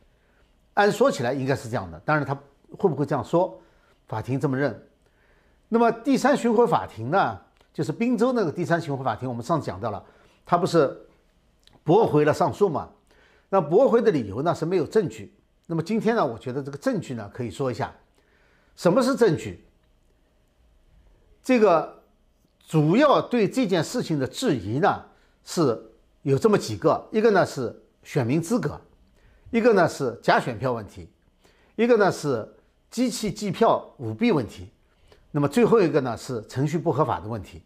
[0.74, 2.34] 按说起来应该是这样的，当然他
[2.78, 3.62] 会不会这样说，
[4.08, 4.88] 法庭这么认。
[5.70, 7.40] 那么第三巡回法庭呢，
[7.72, 10.04] 就是滨州那个第三巡回法庭，我们上次讲到了，
[10.46, 10.98] 他不是
[11.84, 12.90] 驳回了上诉嘛？
[13.50, 15.32] 那驳回的理由呢是没有证据。
[15.68, 17.94] 那么今天呢，我觉得这个证据呢可以说一下，
[18.76, 19.64] 什么是证据？
[21.44, 22.02] 这个
[22.66, 25.04] 主要对这件事情的质疑呢
[25.44, 28.80] 是有这么几个，一个呢是选民资格，
[29.52, 31.10] 一个呢是假选票问题，
[31.76, 32.48] 一个呢是
[32.90, 34.70] 机器计票舞弊问题，
[35.32, 37.62] 那么最后一个呢是程序不合法的问题。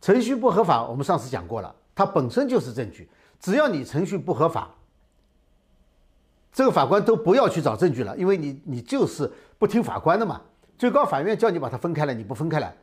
[0.00, 3.08] 程序不合法，我们上次讲过了，它本身就是证据，
[3.38, 4.68] 只要你程序不合法，
[6.52, 9.30] 这个法官都不要去找证据了，因为你你就是
[9.60, 10.40] 不听法官的嘛。
[10.76, 12.74] 最高法院叫你把它分开了，你不分开来。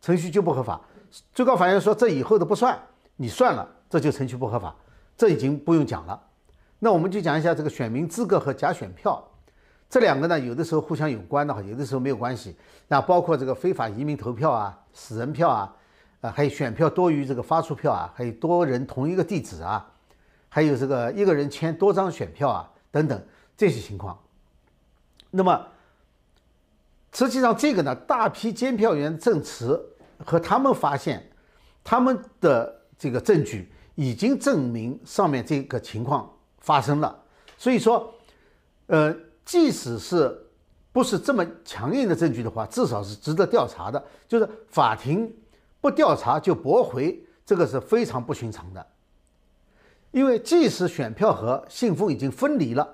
[0.00, 0.80] 程序就不合法，
[1.32, 2.78] 最高法院说这以后的不算，
[3.16, 4.74] 你算了，这就程序不合法，
[5.16, 6.20] 这已经不用讲了。
[6.78, 9.22] 那我们就讲一下这个选民资格和假选票，
[9.88, 12.54] 这两个呢，有的时候互相有关的话，有的时候没有关系。
[12.88, 15.74] 那包括这个非法移民投票啊、死人票啊，
[16.20, 19.90] 啊，还有选票多于这个发出票啊，还有多人同一个地址啊，
[20.48, 23.20] 还有这个一个人签多张选票啊等等
[23.56, 24.18] 这些情况。
[25.30, 25.66] 那么
[27.16, 29.82] 实际上这个呢，大批监票员证词。
[30.24, 31.22] 和他们发现，
[31.84, 36.26] 他们的这个证据已经证明上面这个情况
[36.58, 37.22] 发生了，
[37.58, 38.14] 所以说，
[38.86, 40.34] 呃，即使是
[40.90, 44.02] 不是这么强硬的证据的话，至少是值得调查的。
[44.26, 45.30] 就是法庭
[45.82, 48.86] 不调查就驳回，这个是非常不寻常的。
[50.12, 52.88] 因为即使选票和信封已经分离了，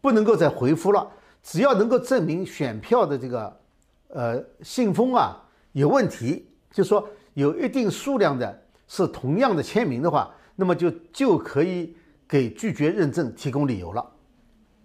[0.00, 1.10] 不能够再回复了，
[1.42, 3.60] 只要能够证明选票的这个
[4.08, 5.44] 呃信封啊。
[5.72, 11.94] 有问题，就说有一定数量的是同样的签名的话，那么就就可以
[12.26, 14.04] 给拒绝认证提供理由了，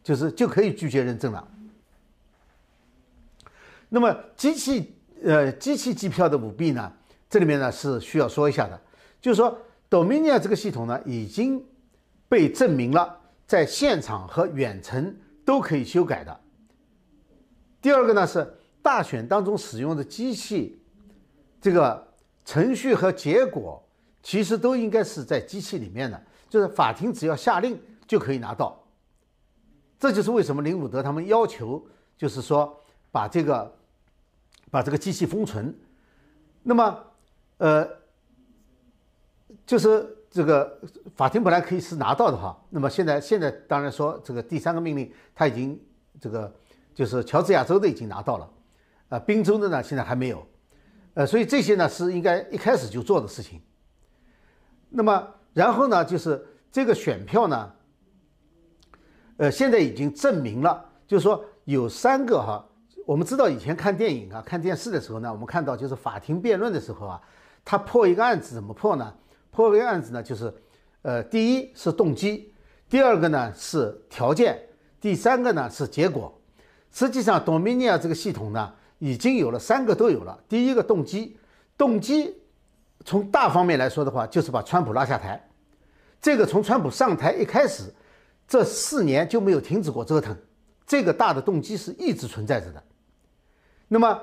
[0.04, 1.48] 就是就可以拒绝认证了。
[3.90, 6.92] 那么机器呃机器计票的舞弊呢，
[7.30, 8.80] 这里面呢是需要说一下的，
[9.20, 9.58] 就是说
[9.90, 11.66] Dominion 这个系统呢已经
[12.28, 16.40] 被证明了在现场和远程都可以修改的。
[17.84, 20.80] 第二个呢是大选当中使用的机器。
[21.62, 22.08] 这个
[22.44, 23.82] 程序和结果
[24.22, 28.82] 其实都应该是在机器里面的，就是法庭只要下令就可以拿到。
[30.00, 31.86] 这就是为什么林伍德他们要求，
[32.18, 32.78] 就是说
[33.12, 33.74] 把这个
[34.70, 35.74] 把这个机器封存。
[36.62, 37.04] 那么，
[37.58, 37.88] 呃，
[39.66, 40.80] 就是这个
[41.16, 42.62] 法庭本来可以是拿到的哈。
[42.70, 45.80] 那么现在现在当然说这个第三个命令他已经
[46.20, 46.54] 这个
[46.94, 48.50] 就是乔治亚州的已经拿到了，
[49.10, 50.46] 啊，宾州的呢现在还没有。
[51.16, 53.62] 呃，所以这些呢是应该一开始就做的事情。
[54.90, 57.72] 那么，然后呢，就是这个选票呢，
[59.38, 62.64] 呃，现在已经证明了，就是说有三个哈，
[63.06, 67.22] 我们知道以前看电影啊、看电视的时候呢，我们看到就是法庭辩论的时候啊，
[67.64, 69.14] 他破一个案子怎么破呢？
[69.52, 70.52] 破一个案子呢，就是
[71.04, 72.52] 呃，第一是动机，
[72.90, 74.60] 第二个呢是条件，
[75.00, 76.36] 第三个呢是结果。
[76.94, 78.74] 实际上，Dominion 这个系统呢。
[79.00, 80.40] 已经有了三个都有了。
[80.48, 81.38] 第一个动机，
[81.78, 82.34] 动机
[83.04, 85.46] 从大方面来说的话，就是把川普拉下台。
[86.22, 87.94] 这个从川普上台一开始，
[88.48, 90.34] 这四年就没有停止过折腾。
[90.88, 92.82] 这个大的动机是一直存在着的。
[93.90, 94.22] 那么，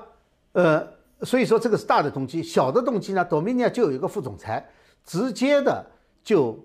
[0.53, 0.87] 呃，
[1.21, 2.41] 所以说这个是大的动机。
[2.41, 4.67] 小的动机呢 domini 就有一个副总裁，
[5.05, 5.85] 直接的
[6.23, 6.57] 就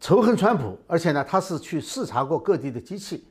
[0.00, 3.24] 仇恨川普，而且呢，他是去视察过各地的机器，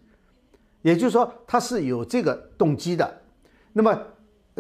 [0.86, 3.22] 也就是说他是有这个动机的。
[3.74, 4.00] 那么，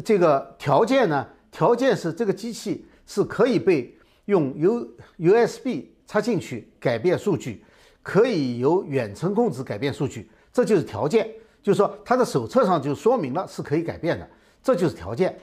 [0.03, 1.23] 这个条件呢？
[1.51, 7.63] 条件是这个机器是可以被用 U USB 插进去改变数据，
[8.01, 11.29] 可以由远程控制改变数据，这就是条件。
[11.61, 14.28] 就是说，它的手册上就说明了是可以改变的，
[14.63, 15.38] 这就是条件。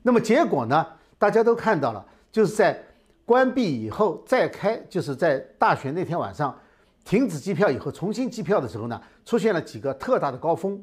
[0.00, 0.86] 那么结果呢？
[1.18, 2.02] 大家都看到了，
[2.32, 2.82] 就是在
[3.26, 6.58] 关闭以后再开，就是在大选那天晚上
[7.04, 10.82] 停止机票以后重新机票的时候呢，出现了几个特大的高峰。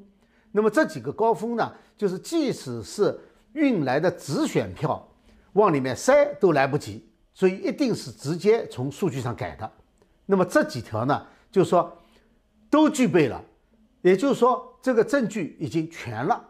[0.51, 3.17] 那么这几个高峰呢，就是即使是
[3.53, 5.07] 运来的直选票，
[5.53, 9.71] 往里面塞都来不及，所以一定是直接从数据上改的。
[10.25, 11.97] 那么这几条呢，就是说
[12.69, 13.43] 都具备了，
[14.01, 16.43] 也就是说这个证据已经全了。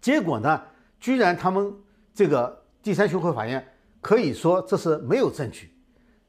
[0.00, 0.62] 结果呢，
[0.98, 1.74] 居然他们
[2.14, 3.66] 这个第三巡回法院
[4.00, 5.70] 可以说这是没有证据，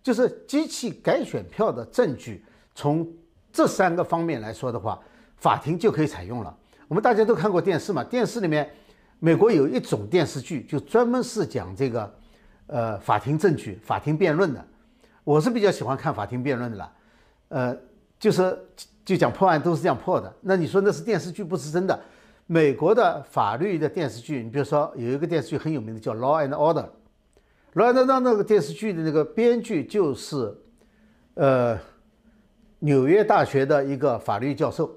[0.03, 3.07] 就是机器改选票的证据，从
[3.51, 4.99] 这三个方面来说的话。
[5.37, 6.55] 法庭就可以采用了。
[6.87, 8.03] 我们大家都看过电视嘛？
[8.03, 8.69] 电视里面，
[9.17, 12.13] 美国有一种电视剧，就专门是讲这个，
[12.67, 14.63] 呃法庭证据、法庭辩论的。
[15.23, 16.91] 我是比较喜欢看法庭辩论的了，
[17.49, 17.75] 呃，
[18.19, 18.55] 就是
[19.03, 20.31] 就讲破案都是这样破的。
[20.41, 21.99] 那你说那是电视剧，不是真的。
[22.45, 26.83] 美国的法律的电视剧，你比如说有一个电视剧很有名的叫《Law and Order》，
[27.73, 30.55] 《Law and Order》那个电视剧的那个编剧就是，
[31.33, 31.79] 呃，
[32.83, 34.89] 纽约大学的一个法律教授，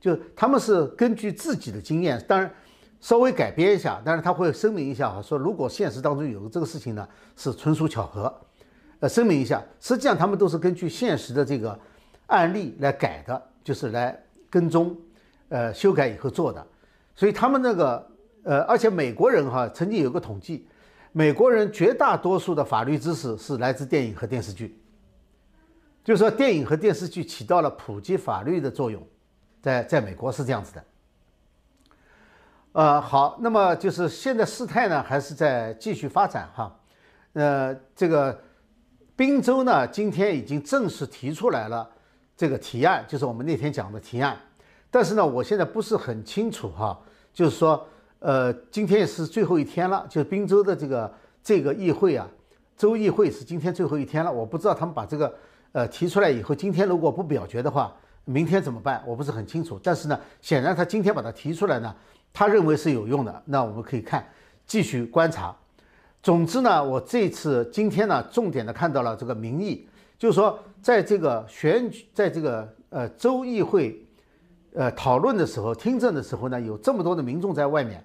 [0.00, 2.52] 就他们是根据自己的经验，当然
[3.00, 7.06] 稍微改编一下，但是他会声明一下哈，说如果现实当中有这个事情呢，
[7.36, 8.32] 是纯属巧合。
[9.00, 11.78] 呃，声明一下，实际上他们都是根据现实的这个
[12.28, 14.16] 案例来改的，就是来
[14.48, 14.96] 跟踪，
[15.48, 16.64] 呃，修改以后做的。
[17.14, 18.10] 所以他们那个，
[18.44, 20.66] 呃，而且美国人哈，曾经有个统计，
[21.12, 24.78] 美国人绝大多数的法律知识是来自电影和电视剧，
[26.04, 29.02] 就是说电影和电视剧起到了普及法律的作用，
[29.60, 30.84] 在在美国是这样子的。
[32.72, 36.78] 呃，好，那么就是现在事态呢，还是在继续发展哈，
[37.32, 38.40] 呃，这个。
[39.16, 41.88] 宾州呢，今天已经正式提出来了
[42.36, 44.36] 这个提案，就是我们那天讲的提案。
[44.90, 47.00] 但是呢，我现在不是很清楚哈，
[47.32, 47.86] 就是说，
[48.18, 52.28] 呃，今天也是最后一天了，就是宾州的这个这个议会啊，
[52.76, 54.32] 州议会是今天最后一天了。
[54.32, 55.32] 我不知道他们把这个
[55.74, 57.92] 呃提出来以后，今天如果不表决的话，
[58.24, 59.02] 明天怎么办？
[59.04, 59.78] 我不是很清楚。
[59.82, 61.92] 但是呢，显然他今天把它提出来呢，
[62.32, 63.42] 他认为是有用的。
[63.44, 64.24] 那我们可以看，
[64.64, 65.54] 继续观察。
[66.22, 74.00] 总之呢，我这次今天呢，重点的看到了这个民意，就是说，在这个选举，在这个呃州议会，
[74.74, 78.02] 呃讨论的时候，听证的时候呢，有这么多的民众在外面，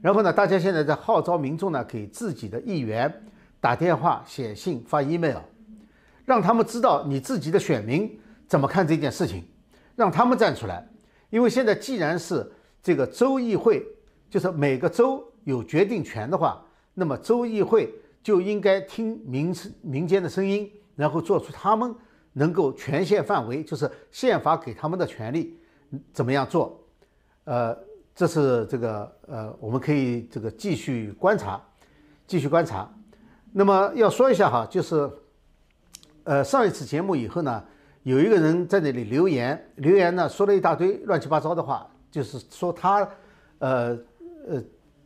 [0.00, 3.12] 然后呢，大家现在在号召民众呢，给自己的议员
[3.60, 5.36] 打电话、写信、发 email，
[6.30, 8.16] 让他们知道你自己的选民
[8.46, 9.42] 怎么看这件事情，
[9.96, 10.88] 让他们站出来，
[11.28, 12.48] 因为现在既然是
[12.80, 13.84] 这个州议会，
[14.30, 16.64] 就是每个州有决定权的话。
[16.94, 19.52] 那么州议会就应该听民
[19.82, 21.92] 民间的声音，然后做出他们
[22.34, 25.58] 能够权限范围，就是宪法给他们的权利，
[26.12, 26.80] 怎么样做？
[27.42, 27.76] 呃，
[28.14, 31.60] 这是这个呃，我们可以这个继续观察，
[32.28, 32.88] 继续观察。
[33.52, 35.10] 那么要说一下哈，就是
[36.24, 37.62] 呃上一次节目以后呢，
[38.02, 43.08] 有一个人在那里留言，留言呢说了一大堆乱七八糟的话，就是说他
[43.58, 43.98] 呃
[44.48, 44.62] 呃。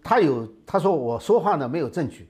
[0.07, 2.29] 他有他说我说话呢没有证据，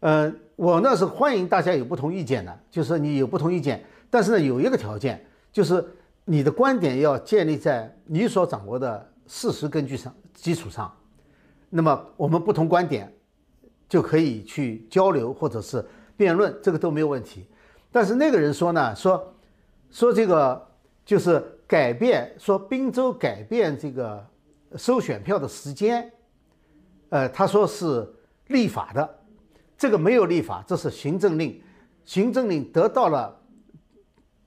[0.00, 5.82] 呃，我呢是欢迎大家有不同意见的，就是你有不同意见，但是呢有一个条件，就是
[6.26, 10.94] 你的观点要建立在你所掌握的事实根据上基础上，
[11.70, 13.10] 那么我们不同观点
[13.88, 15.82] 就可以去交流或者是
[16.18, 17.46] 辩论，这个都没有问题。
[17.94, 19.34] 但是那个人说呢，说
[19.88, 20.66] 说这个
[21.06, 24.26] 就是改变，说滨州改变这个
[24.74, 26.10] 收选票的时间。
[27.10, 28.04] 呃，他说是
[28.48, 29.08] 立法的，
[29.78, 31.62] 这个没有立法，这是行政令。
[32.04, 33.40] 行政令得到了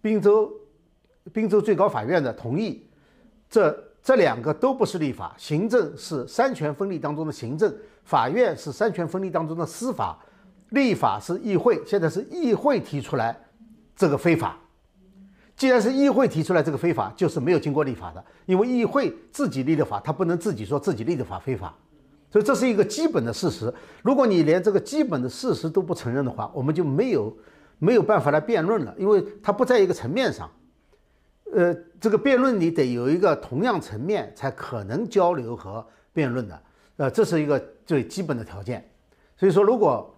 [0.02, 0.52] 滨州
[1.32, 2.86] 滨州最高法院的同意，
[3.50, 3.72] 这
[4.04, 5.34] 这两个都不是立法。
[5.38, 7.74] 行政是三权分立当中的行政，
[8.04, 10.20] 法院是三权分立当中的司法，
[10.70, 11.82] 立法是议会。
[11.86, 13.38] 现在是议会提出来
[13.96, 14.58] 这个非法，
[15.56, 21.74] 既然是议会提出来这个非法，就是没有经过立法的，因为议会自己立的法，他不能自己说自己立的法非法。
[22.30, 23.74] 所以这是一个基本的事实。
[24.04, 27.36] 如果你连这个基本的事实都不承认的话，我们就没有
[27.80, 30.50] 没有办法来辩论了，因为它不在一个层面上。
[31.54, 36.62] 呃，这个辩论你得有一个同样层面才可能交流和辩论的。
[36.98, 38.86] 呃，这是一个最基本的条件。
[39.38, 40.14] 所以说，如果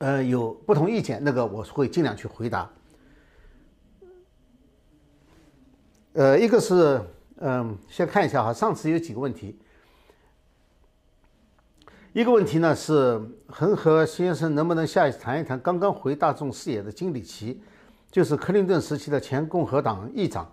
[0.00, 2.68] 呃有不同意见，那个我会尽量去回答。
[6.14, 7.00] 呃，一个是
[7.36, 9.58] 嗯，先看一下哈，上次有几个问题。
[12.12, 17.62] 一个问题呢是恒河先生能不能下一次谈一谈刚刚回大众视野的金里奇，
[18.10, 20.50] 就是克林顿时期的前共和党议长。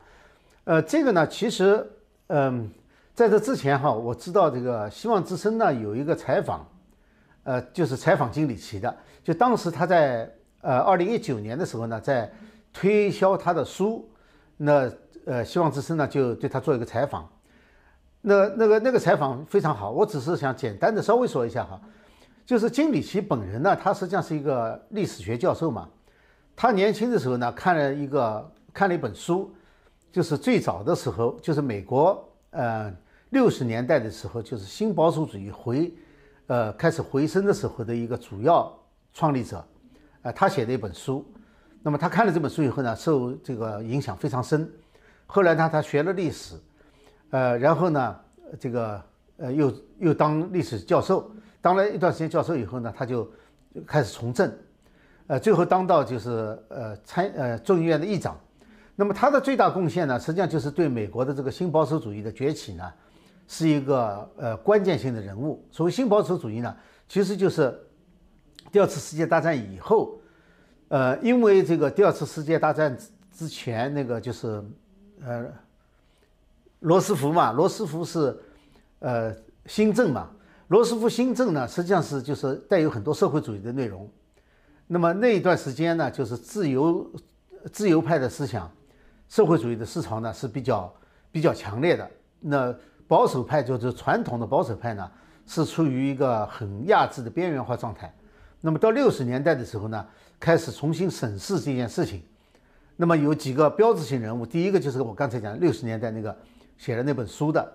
[0.65, 1.89] 呃，这个呢其实，
[2.27, 2.69] 嗯，
[3.15, 6.67] 在这之前哈，我知道这个希望之声呢有一个采访，
[7.47, 8.93] 呃，就是采访金里奇的。
[9.23, 10.29] 就当时他在
[10.59, 12.29] 呃二零一九年的时候呢，在
[12.73, 14.05] 推销他的书，
[14.57, 14.91] 那
[15.25, 17.25] 呃希望之声呢就对他做一个采访。
[18.19, 21.79] 那那个那个采访非常好，我只是想简单的稍微说一下哈，
[22.45, 25.87] 就是金里奇本人呢，他实际上是一个历史学教授嘛，
[26.53, 29.55] 他年轻的时候呢看了一个看了一本书，
[30.11, 32.93] 就是最早的时候，就是美国呃
[33.29, 35.93] 六十年代的时候，就是新保守主义回
[36.47, 38.73] 呃开始回升的时候的一个主要
[39.13, 39.63] 创立者，
[40.23, 41.25] 呃他写的一本书，
[41.83, 44.69] 那么他看了这本书以后呢，受这个影响非常深，
[45.25, 46.55] 后来呢他学了历史。
[47.29, 48.15] 呃，然后呢，
[48.57, 49.03] 这个
[49.35, 51.29] 呃，又又当历史教授，
[51.59, 53.29] 当了一段时间教授以后呢，他就
[53.85, 54.49] 开始从政，
[55.27, 58.39] 呃，最后当到就是呃参呃众议院的议长。
[58.95, 62.93] 那么他的最大贡献呢，实际上就是对美国的这个新保守主义的崛起呢，
[63.47, 65.65] 是一个呃关键性的人物。
[65.71, 66.75] 所谓新保守主义呢，
[67.07, 67.77] 其实就是
[68.71, 70.19] 第二次世界大战以后，
[70.89, 72.95] 呃，因为这个第二次世界大战
[73.31, 74.63] 之前那个就是
[75.23, 75.45] 呃
[76.79, 78.37] 罗斯福嘛，罗斯福是
[78.99, 79.35] 呃
[79.65, 80.29] 新政嘛，
[80.67, 84.09] 罗斯福新政呢，实际上是就是带有很多社会主义的内容。
[84.87, 87.09] 那么那一段时间呢，就是自由
[87.71, 88.69] 自由派的思想。
[89.29, 90.95] 社会主义的思潮呢是比较
[91.33, 92.73] 比较强烈的，那
[93.07, 95.09] 保守派就是传统的保守派呢
[95.45, 98.13] 是处于一个很压制的边缘化状态。
[98.61, 100.05] 那么到六十年代的时候呢，
[100.39, 102.21] 开始重新审视这件事情。
[102.95, 106.35] 那么有几个标志性人物，第一个就是我刚才讲六十年代那个
[106.77, 107.71] 写了那本书的，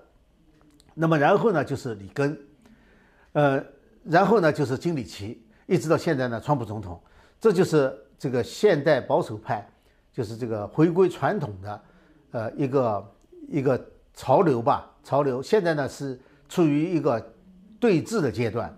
[0.94, 2.38] 那么然后呢就是里根，
[3.32, 3.64] 呃，
[4.04, 7.00] 然后呢就是金里奇，一直到现在呢川普总统，
[7.40, 9.66] 这就是这个现代保守派。
[10.14, 11.82] 就是这个回归传统的，
[12.32, 13.14] 呃，一个
[13.48, 17.34] 一个潮流吧，潮流现在呢是处于一个
[17.80, 18.74] 对峙的阶段，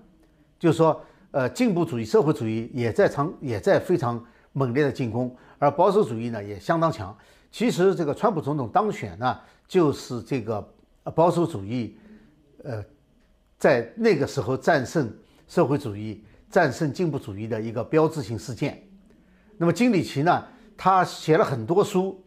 [0.58, 1.00] 就是说，
[1.30, 7.16] 呃，进步主义、社会主义也在常也在非常猛烈的进攻，而保守主义呢也相当强。
[7.50, 10.66] 其实这个川普总统当选呢，就是这个
[11.14, 11.96] 保守主义，
[12.62, 12.82] 呃，
[13.58, 15.12] 在那个时候战胜
[15.46, 18.82] 社会主义、战胜进步主义的一个标志性事件。
[19.56, 20.44] 那么金里奇呢？
[20.76, 22.20] 他写了很多书，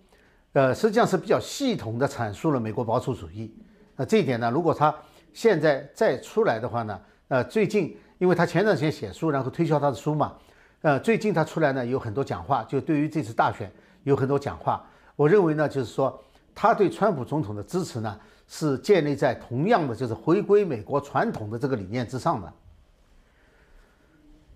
[0.54, 3.54] 呃，实际上是比较系统的阐述了美国保守主义。
[3.98, 4.96] 那这一点呢，如果他
[5.34, 10.34] 现在再出来的话呢，呃，最近因为他前段时间写书，然后推销他的书嘛，
[10.82, 13.70] 呃，最近他出来呢有很多讲话，就对于这次大选
[14.04, 14.88] 有很多讲话。
[15.16, 16.24] 我认为呢，就是说
[16.56, 22.54] 他对川普总统的支持呢，是建立在同样的就是回归美国传统的这个理念之上的。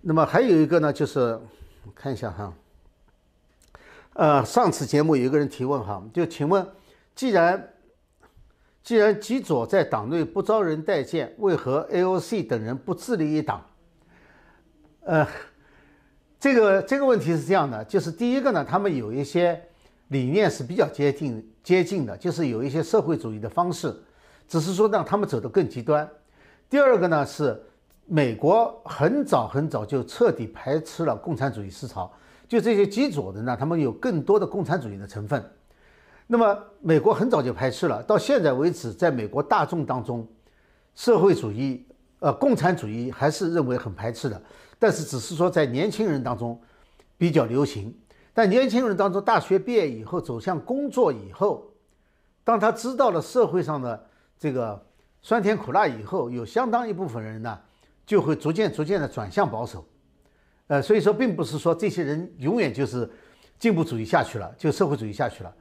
[0.00, 1.38] 那么还有一个呢，就是
[1.94, 2.52] 看一下哈。
[4.14, 6.66] 呃，上次节目有一个人提问哈，就请问，
[7.14, 7.71] 既然
[8.82, 13.64] 既然极左在党内不招人待见，为何 AOC 等人不自立一党？
[15.04, 15.26] 呃，
[16.40, 19.60] 这个这个问题是这样的，就是第一个呢，他们有一些
[20.08, 23.94] 理念是比较接近接近的，就是有一些社会主义的方式，
[24.48, 26.08] 只是说让他们走得更极端。
[26.68, 27.60] 第二个呢，是
[28.06, 32.12] 美国很早很早就彻底排斥了共产主义思潮。
[32.48, 35.42] 就这些极左的呢，他们有更多的共产主义的成分。
[36.26, 40.26] 那么美国很早就排斥了，到现在为止，在美国大众当中，
[40.94, 41.86] 社会主义、
[42.20, 44.40] 呃共产主义还是认为很排斥的。
[44.78, 46.60] 但是只是说在年轻人当中
[47.16, 47.94] 比较流行。
[48.34, 51.70] 但年轻人当中，大学毕业以后走向工作以后，
[52.42, 54.06] 当他知道了社会上的
[54.38, 54.82] 这个
[55.20, 57.58] 酸甜苦辣以后，有相当一部分人呢，
[58.06, 59.84] 就会逐渐逐渐的转向保守。
[60.68, 63.08] 呃，所以说，并不是说这些人永远就是
[63.58, 65.54] 进步主义下去了，就社会主义下去了，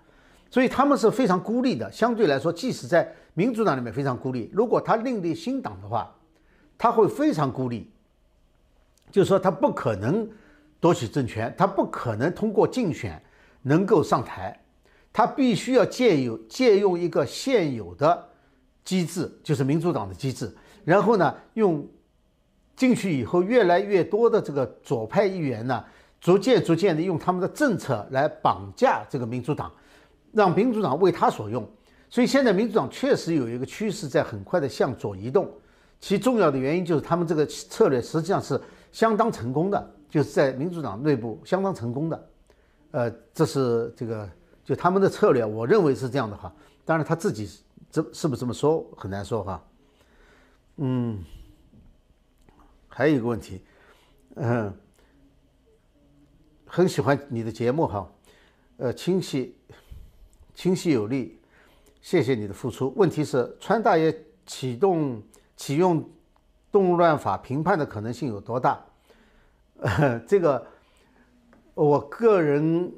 [0.52, 1.92] 所以他们是非常孤立的。
[1.92, 6.14] 相对来说，即使在民主党里面非常孤立，如果他另立新党的话，
[6.78, 7.90] 他会非常孤立，
[9.10, 10.30] 就是说他不可能
[10.80, 13.20] 夺取政权，他不可能通过竞选
[13.64, 14.60] 能够上台，
[15.12, 18.30] 他必须要借有借用一个现有的
[18.84, 21.88] 机制，就是民主党的机制，然后呢用。
[22.74, 25.86] 进去以后，越来越多的这个左派议员呢，
[26.20, 29.72] 逐渐逐渐的用他们的政策来绑架这个民主党，
[30.34, 31.68] 让民主党为他所用。
[32.10, 35.52] 所以现在民主党确实有一个趋势在很快的向左移动。
[36.00, 38.60] 其重要的原因就是他们这个策略实际上是
[38.92, 42.30] 相当成功的，就是在民主党内部相当成功的。
[42.92, 44.30] 呃，这是这个
[44.64, 46.54] 就他们的策略，我认为是这样的哈。
[46.84, 47.50] 当然他自己
[47.90, 49.64] 这是不是这么说很难说哈。
[50.78, 51.24] 嗯。
[52.94, 53.64] 还有一个问题，
[54.36, 54.72] 嗯，
[56.66, 58.12] 很喜欢你的节目哈，
[58.76, 59.56] 呃，亲戚、
[60.62, 61.40] 清晰有力，
[62.04, 62.94] 谢谢你的付出。
[62.96, 65.20] 问题是，川大爷启动
[65.58, 66.08] 启用
[66.72, 68.80] 动乱法评判的可能性有多大？
[69.80, 70.64] 呃， 这个，
[71.74, 72.94] 我个人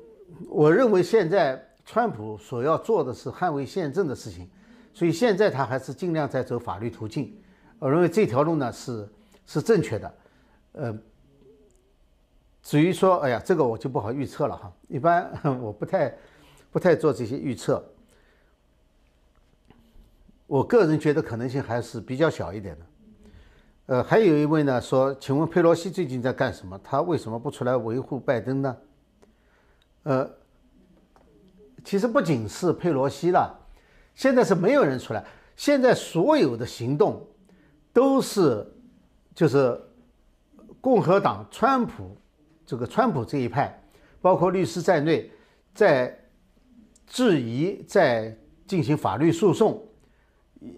[0.49, 4.49] 我认为现在川普所要做的是捍卫宪政的事情，
[4.93, 7.33] 所以现在他还是尽量在走法律途径。
[7.79, 9.07] 我认为这条路呢是。
[9.45, 10.13] 是正确的，
[10.71, 10.97] 呃，
[12.61, 14.71] 至于说，哎呀，这个我就不好预测了哈。
[14.87, 15.29] 一般
[15.61, 16.13] 我不太
[16.73, 17.81] 不太做这些预测，
[20.47, 22.85] 我个人觉得可能性还是比较小一点的。
[23.85, 26.77] 呃，还有一位呢说，请问佩洛西最近在干什么？
[26.83, 28.77] 他为什么不出来维护拜登呢？
[30.03, 30.29] 呃，
[31.85, 33.57] 其实不仅是佩洛西了，
[34.13, 35.23] 现在是没有人出来，
[35.55, 37.25] 现在所有的行动
[37.93, 38.67] 都是。
[39.35, 39.81] 就是
[40.79, 42.15] 共和党川普
[42.67, 43.81] 这个川普这一派，
[44.21, 45.31] 包括律师在内，
[45.73, 46.15] 在
[47.13, 48.35] 质疑，在
[48.65, 49.79] 进行法律诉讼，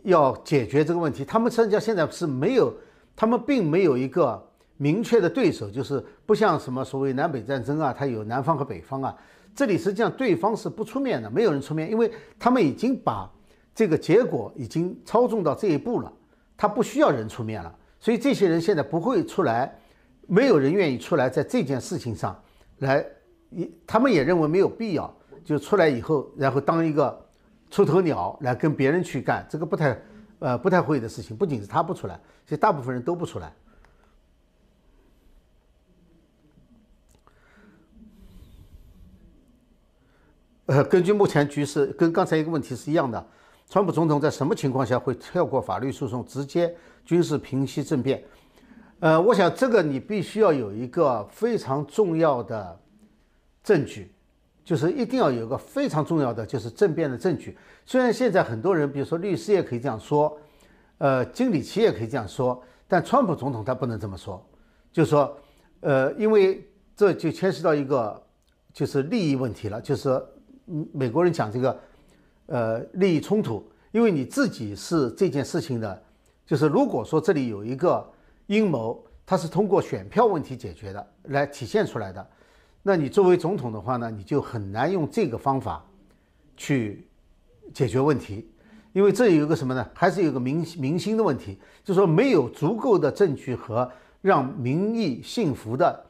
[0.04, 1.24] 要解决这个问题。
[1.24, 2.74] 他们实际上现在是没有，
[3.16, 9.16] 他们并没有一个明确的对手，就是不像什么所谓南北战争啊，它有南方和北方啊。
[9.56, 13.32] 这里实际上对方是不出面的，没有人出面，因为他们已经把
[13.74, 16.12] 这个结果已经操纵到这一步了，
[16.58, 17.74] 他不需要人出面了。
[18.02, 19.74] 所以这些人现在不会出来，
[20.28, 22.38] 没有人愿意出来在这件事情上
[22.80, 23.06] 来，
[23.52, 25.15] 一他们也认为没有必要，
[25.46, 27.26] 就出来以后，然后当一个
[27.70, 30.02] 出头鸟来跟别人去干，这个不太
[30.40, 31.38] 呃不太会的事情。
[31.38, 33.54] 不仅是他不出来，其实大部分人都不出来。
[40.66, 43.24] 呃，根据目前局势，跟刚才一个问题是一样的。
[43.70, 46.76] 川普总统在什么情况下会跳过法律诉讼，直接
[47.06, 48.24] 军事平息政变？
[49.00, 52.80] 呃，我想这个你必须要有一个非常重要的
[53.64, 54.12] 证据，
[54.66, 57.58] 就是一定要有个非常重要的就是政变的证据。
[57.86, 60.38] 虽然现在很多人，比如说律师也可以这样说，
[60.98, 64.46] 呃，经理企业可以这样说，但川普总统他不能这么说，
[64.92, 65.38] 就是说，
[65.80, 68.22] 呃，因为这就牵涉到一个
[68.74, 70.22] 就是利益问题了，就是。
[70.92, 71.80] 美国人讲这个，
[72.48, 76.04] 呃，利益冲突，因为你自己是这件事情的，
[76.44, 78.04] 就是如果说这里有一个
[78.48, 82.28] 阴谋，它是通过选票问题解决的，来体现出来的，
[82.88, 85.84] 那你作为总统的话呢，你就很难用这个方法
[86.56, 87.08] 去
[87.74, 88.48] 解决问题，
[88.94, 89.90] 因为这有一个什么呢？
[89.92, 96.06] 还是有个民民心的问题，就是说没有足够的证据和让民意信服的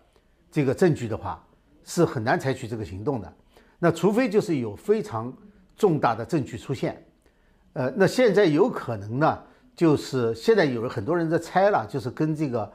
[0.51, 1.41] 这个证据的话，
[1.85, 3.33] 是很难采取这个行动的。
[3.79, 5.33] 那除非就是有非常
[5.77, 7.01] 重大的证据出现，
[7.71, 9.39] 呃，那现在有可能呢，
[9.77, 12.73] 就是现在有了很多人在猜了，就是跟这个，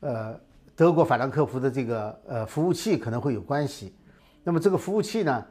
[0.00, 0.40] 呃，
[0.80, 3.94] 德国法兰克福的这个呃服务器可能会有关系。
[4.42, 5.44] 那么这个服务器呢，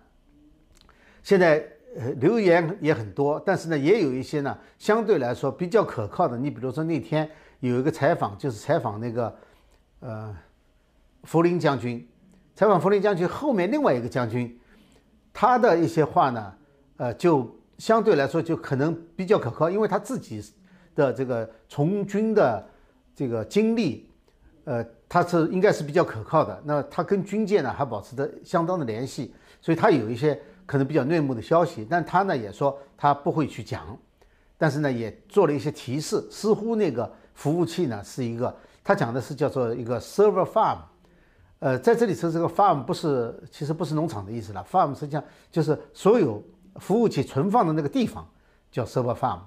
[1.22, 1.64] 现在
[1.96, 6.36] 呃留言也很多，但是呢，也有一些呢相对来说比较可靠的。
[6.36, 9.38] 你比如说那天有一个采访，就是采访那个
[10.00, 10.36] 呃
[11.26, 12.04] 福林将军，
[12.56, 14.60] 采访福林将军后面另外一个将军。
[15.32, 16.54] 他的一些话呢，
[16.98, 20.44] 呃，就相对来说就可能比较可靠，因为他自己
[20.96, 22.68] 的这个从军的
[23.14, 24.09] 这个经历，
[24.66, 26.62] 呃，他是应该是比较可靠的。
[26.66, 31.86] 那他跟军界呢还保持着相当的联系，所以他有一些可能比较内幕的消息。
[31.90, 33.98] 但他呢也说他不会去讲，
[34.58, 40.78] 但是呢也做了一些提示，似乎那个服务器呢是一个，他讲的是叫做一个 server farm。
[41.60, 44.66] 呃，在这里说这个 farm 不是，其实不是农场的意思了。
[44.72, 46.42] farm 实际上就是所有
[46.76, 48.26] 服务器存放的那个地方
[48.72, 49.40] 叫 server farm。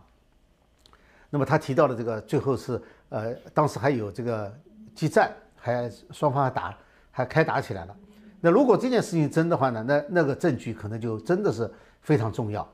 [1.31, 4.55] 那么他提到的这个最后是，呃，当时还有这个
[4.95, 6.77] 激战，还双方还打，
[7.11, 7.97] 还开打起来了。
[8.41, 11.71] 那如果这件事情真的话呢，那那个证据可能就真的是
[12.01, 12.69] 非常重要。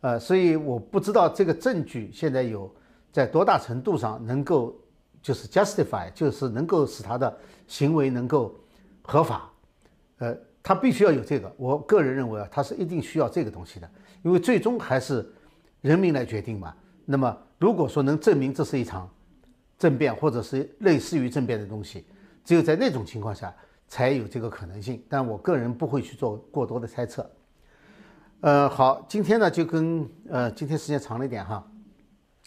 [0.00, 2.72] 呃，所以我不知道这个证据现在有
[3.12, 4.74] 在多大程度上能够
[5.22, 8.54] 就是 justify，就是能够使他的行为能够。
[9.02, 9.50] 合法，
[10.18, 11.52] 呃，他必须要有这个。
[11.56, 13.90] 我个人认为啊，他是一定需要这个东西的，
[14.22, 15.28] 因为最终还是
[15.80, 16.72] 人民来决定嘛。
[17.06, 19.10] 那么，如果说能证明这是一场
[19.80, 22.04] 政变，或者是类似于政变的东西，
[22.44, 23.52] 只有在那种情况下
[23.88, 25.02] 才有这个可能性。
[25.08, 27.28] 但我个人不会去做过多的猜测。
[28.42, 31.66] 呃，好，今天呢就跟呃，今天时间长了一点哈，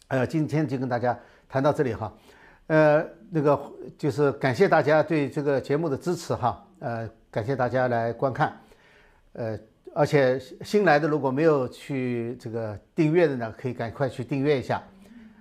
[0.09, 1.17] 呃，今天就跟大家
[1.49, 2.13] 谈到这里哈。
[2.67, 3.59] 呃，那个
[3.97, 8.55] 就是感谢大家对这个节目的支持哈，呃，感谢大家来观看，
[9.33, 9.59] 呃，
[9.93, 14.81] 而且新来的如果没有去这个订阅的呢，可以赶快去订阅一下，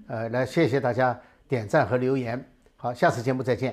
[0.06, 1.18] 呃，来谢谢大家
[1.52, 2.42] 点赞和留言，
[2.76, 3.70] 好，下次节目再见。